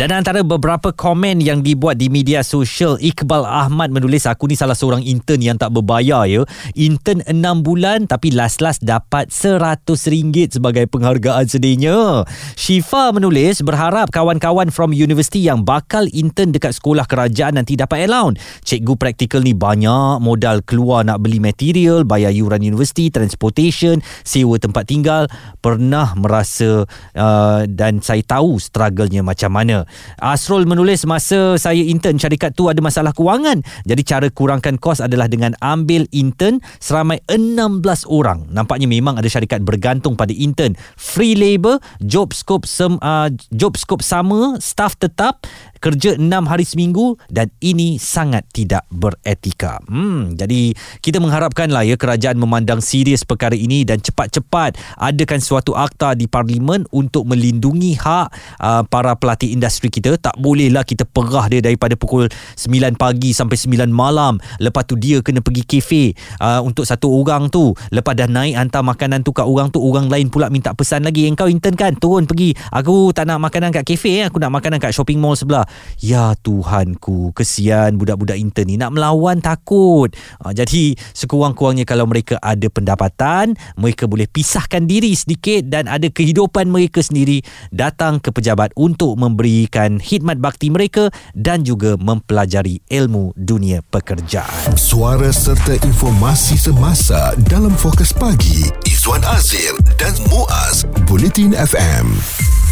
Dan 0.00 0.16
antara 0.16 0.40
beberapa 0.40 0.96
komen 0.96 1.44
yang 1.44 1.60
dibuat 1.60 2.00
di 2.00 2.08
media 2.08 2.40
sosial, 2.40 2.96
Iqbal 3.04 3.44
Ahmad 3.44 3.92
menulis, 3.92 4.24
aku 4.24 4.48
ni 4.48 4.56
salah 4.56 4.72
seorang 4.72 5.04
intern 5.04 5.44
yang 5.44 5.60
tak 5.60 5.76
berbayar 5.76 6.24
ya. 6.24 6.40
Intern 6.72 7.20
6 7.28 7.36
bulan 7.60 8.08
tapi 8.08 8.32
last-last 8.32 8.80
dapat 8.80 9.28
RM100 9.28 10.56
sebagai 10.56 10.88
penghargaan 10.88 11.44
sedihnya. 11.44 12.24
Shifa 12.56 13.12
menulis, 13.12 13.60
berharap 13.60 14.08
kawan-kawan 14.08 14.72
from 14.72 14.96
university 14.96 15.44
yang 15.44 15.68
bakal 15.68 16.08
intern 16.16 16.48
dekat 16.48 16.72
sekolah 16.72 17.04
kerajaan 17.04 17.60
nanti 17.60 17.76
dapat 17.76 18.08
allowance. 18.08 18.40
Cikgu 18.64 18.96
praktikal 18.96 19.44
ni 19.44 19.52
banyak 19.52 20.16
modal 20.24 20.64
keluar 20.64 21.04
nak 21.04 21.20
beli 21.20 21.44
material, 21.44 22.08
bayar 22.08 22.32
yuran 22.32 22.64
universiti, 22.64 23.12
transportation, 23.12 24.00
sewa 24.24 24.56
tempat 24.56 24.88
tinggal. 24.88 25.28
Pernah 25.60 26.16
merasa 26.16 26.88
uh, 27.20 27.68
dan 27.68 28.00
saya 28.00 28.24
tahu 28.24 28.56
struggle-nya 28.56 29.20
macam 29.20 29.52
mana. 29.52 29.89
Asrul 30.20 30.68
menulis 30.68 31.08
masa 31.08 31.56
saya 31.56 31.80
intern 31.80 32.20
syarikat 32.20 32.52
tu 32.52 32.68
ada 32.68 32.78
masalah 32.84 33.14
kewangan. 33.16 33.64
Jadi 33.88 34.02
cara 34.04 34.26
kurangkan 34.28 34.76
kos 34.76 35.00
adalah 35.00 35.30
dengan 35.30 35.56
ambil 35.64 36.04
intern 36.12 36.60
seramai 36.82 37.22
16 37.30 37.80
orang. 38.10 38.50
Nampaknya 38.52 38.90
memang 38.90 39.16
ada 39.16 39.26
syarikat 39.30 39.64
bergantung 39.64 40.18
pada 40.18 40.34
intern. 40.34 40.76
Free 41.00 41.38
labor, 41.38 41.80
job 42.04 42.36
scope 42.36 42.68
sem, 42.68 43.00
uh, 43.00 43.32
job 43.54 43.80
scope 43.80 44.04
sama, 44.04 44.60
staff 44.60 44.98
tetap 45.00 45.48
kerja 45.80 46.20
6 46.20 46.28
hari 46.44 46.68
seminggu 46.68 47.16
dan 47.32 47.48
ini 47.64 47.96
sangat 47.96 48.44
tidak 48.52 48.84
beretika. 48.92 49.80
Hmm, 49.88 50.36
jadi 50.36 50.76
kita 51.00 51.18
mengharapkanlah 51.24 51.88
ya 51.88 51.96
kerajaan 51.96 52.36
memandang 52.36 52.84
serius 52.84 53.24
perkara 53.24 53.56
ini 53.56 53.88
dan 53.88 54.04
cepat-cepat 54.04 54.76
adakan 55.00 55.40
suatu 55.40 55.72
akta 55.72 56.12
di 56.12 56.28
parlimen 56.28 56.84
untuk 56.92 57.24
melindungi 57.24 57.96
hak 57.96 58.28
uh, 58.60 58.82
para 58.84 59.16
pelatih 59.16 59.56
industri 59.56 59.79
kita. 59.88 60.20
Tak 60.20 60.36
bolehlah 60.36 60.84
kita 60.84 61.08
perah 61.08 61.48
dia 61.48 61.64
daripada 61.64 61.96
pukul 61.96 62.28
9 62.58 63.00
pagi 63.00 63.32
sampai 63.32 63.56
9 63.56 63.88
malam. 63.88 64.36
Lepas 64.60 64.84
tu 64.84 65.00
dia 65.00 65.24
kena 65.24 65.40
pergi 65.40 65.64
kafe 65.64 66.04
uh, 66.42 66.60
untuk 66.60 66.84
satu 66.84 67.08
orang 67.08 67.48
tu. 67.48 67.72
Lepas 67.94 68.12
dah 68.18 68.28
naik 68.28 68.58
hantar 68.58 68.82
makanan 68.84 69.24
tu 69.24 69.30
kat 69.30 69.46
orang 69.46 69.70
tu, 69.72 69.80
orang 69.80 70.10
lain 70.10 70.28
pula 70.28 70.50
minta 70.50 70.74
pesan 70.74 71.06
lagi. 71.06 71.24
Engkau 71.30 71.46
intern 71.46 71.78
kan? 71.78 71.94
Turun 71.96 72.26
pergi. 72.26 72.52
Aku 72.74 73.14
tak 73.14 73.30
nak 73.30 73.40
makanan 73.40 73.70
kat 73.70 73.86
kafe, 73.86 74.20
eh. 74.20 74.24
aku 74.26 74.42
nak 74.42 74.52
makanan 74.52 74.82
kat 74.82 74.92
shopping 74.92 75.22
mall 75.22 75.38
sebelah. 75.38 75.64
Ya 76.02 76.34
Tuhanku, 76.34 77.32
kesian 77.32 77.96
budak-budak 77.96 78.36
intern 78.36 78.66
ni 78.66 78.76
nak 78.80 78.90
melawan 78.90 79.38
takut. 79.38 80.10
Ha, 80.42 80.50
jadi 80.50 80.96
sekurang-kurangnya 81.14 81.86
kalau 81.86 82.08
mereka 82.08 82.40
ada 82.40 82.66
pendapatan, 82.72 83.54
mereka 83.76 84.08
boleh 84.08 84.26
pisahkan 84.26 84.88
diri 84.88 85.12
sedikit 85.12 85.68
dan 85.68 85.86
ada 85.86 86.08
kehidupan 86.08 86.66
mereka 86.72 87.04
sendiri 87.04 87.44
datang 87.70 88.18
ke 88.18 88.32
pejabat 88.32 88.72
untuk 88.74 89.14
memberikan 89.60 90.00
khidmat 90.00 90.40
bakti 90.40 90.72
mereka 90.72 91.12
dan 91.36 91.60
juga 91.68 92.00
mempelajari 92.00 92.80
ilmu 92.88 93.36
dunia 93.36 93.84
pekerjaan. 93.92 94.72
Suara 94.72 95.28
serta 95.28 95.76
informasi 95.84 96.56
semasa 96.56 97.36
dalam 97.44 97.76
fokus 97.76 98.16
pagi 98.16 98.72
Izwan 98.88 99.20
Azir 99.28 99.76
dan 100.00 100.16
Muaz 100.32 100.88
Bulletin 101.04 101.52
FM. 101.52 102.69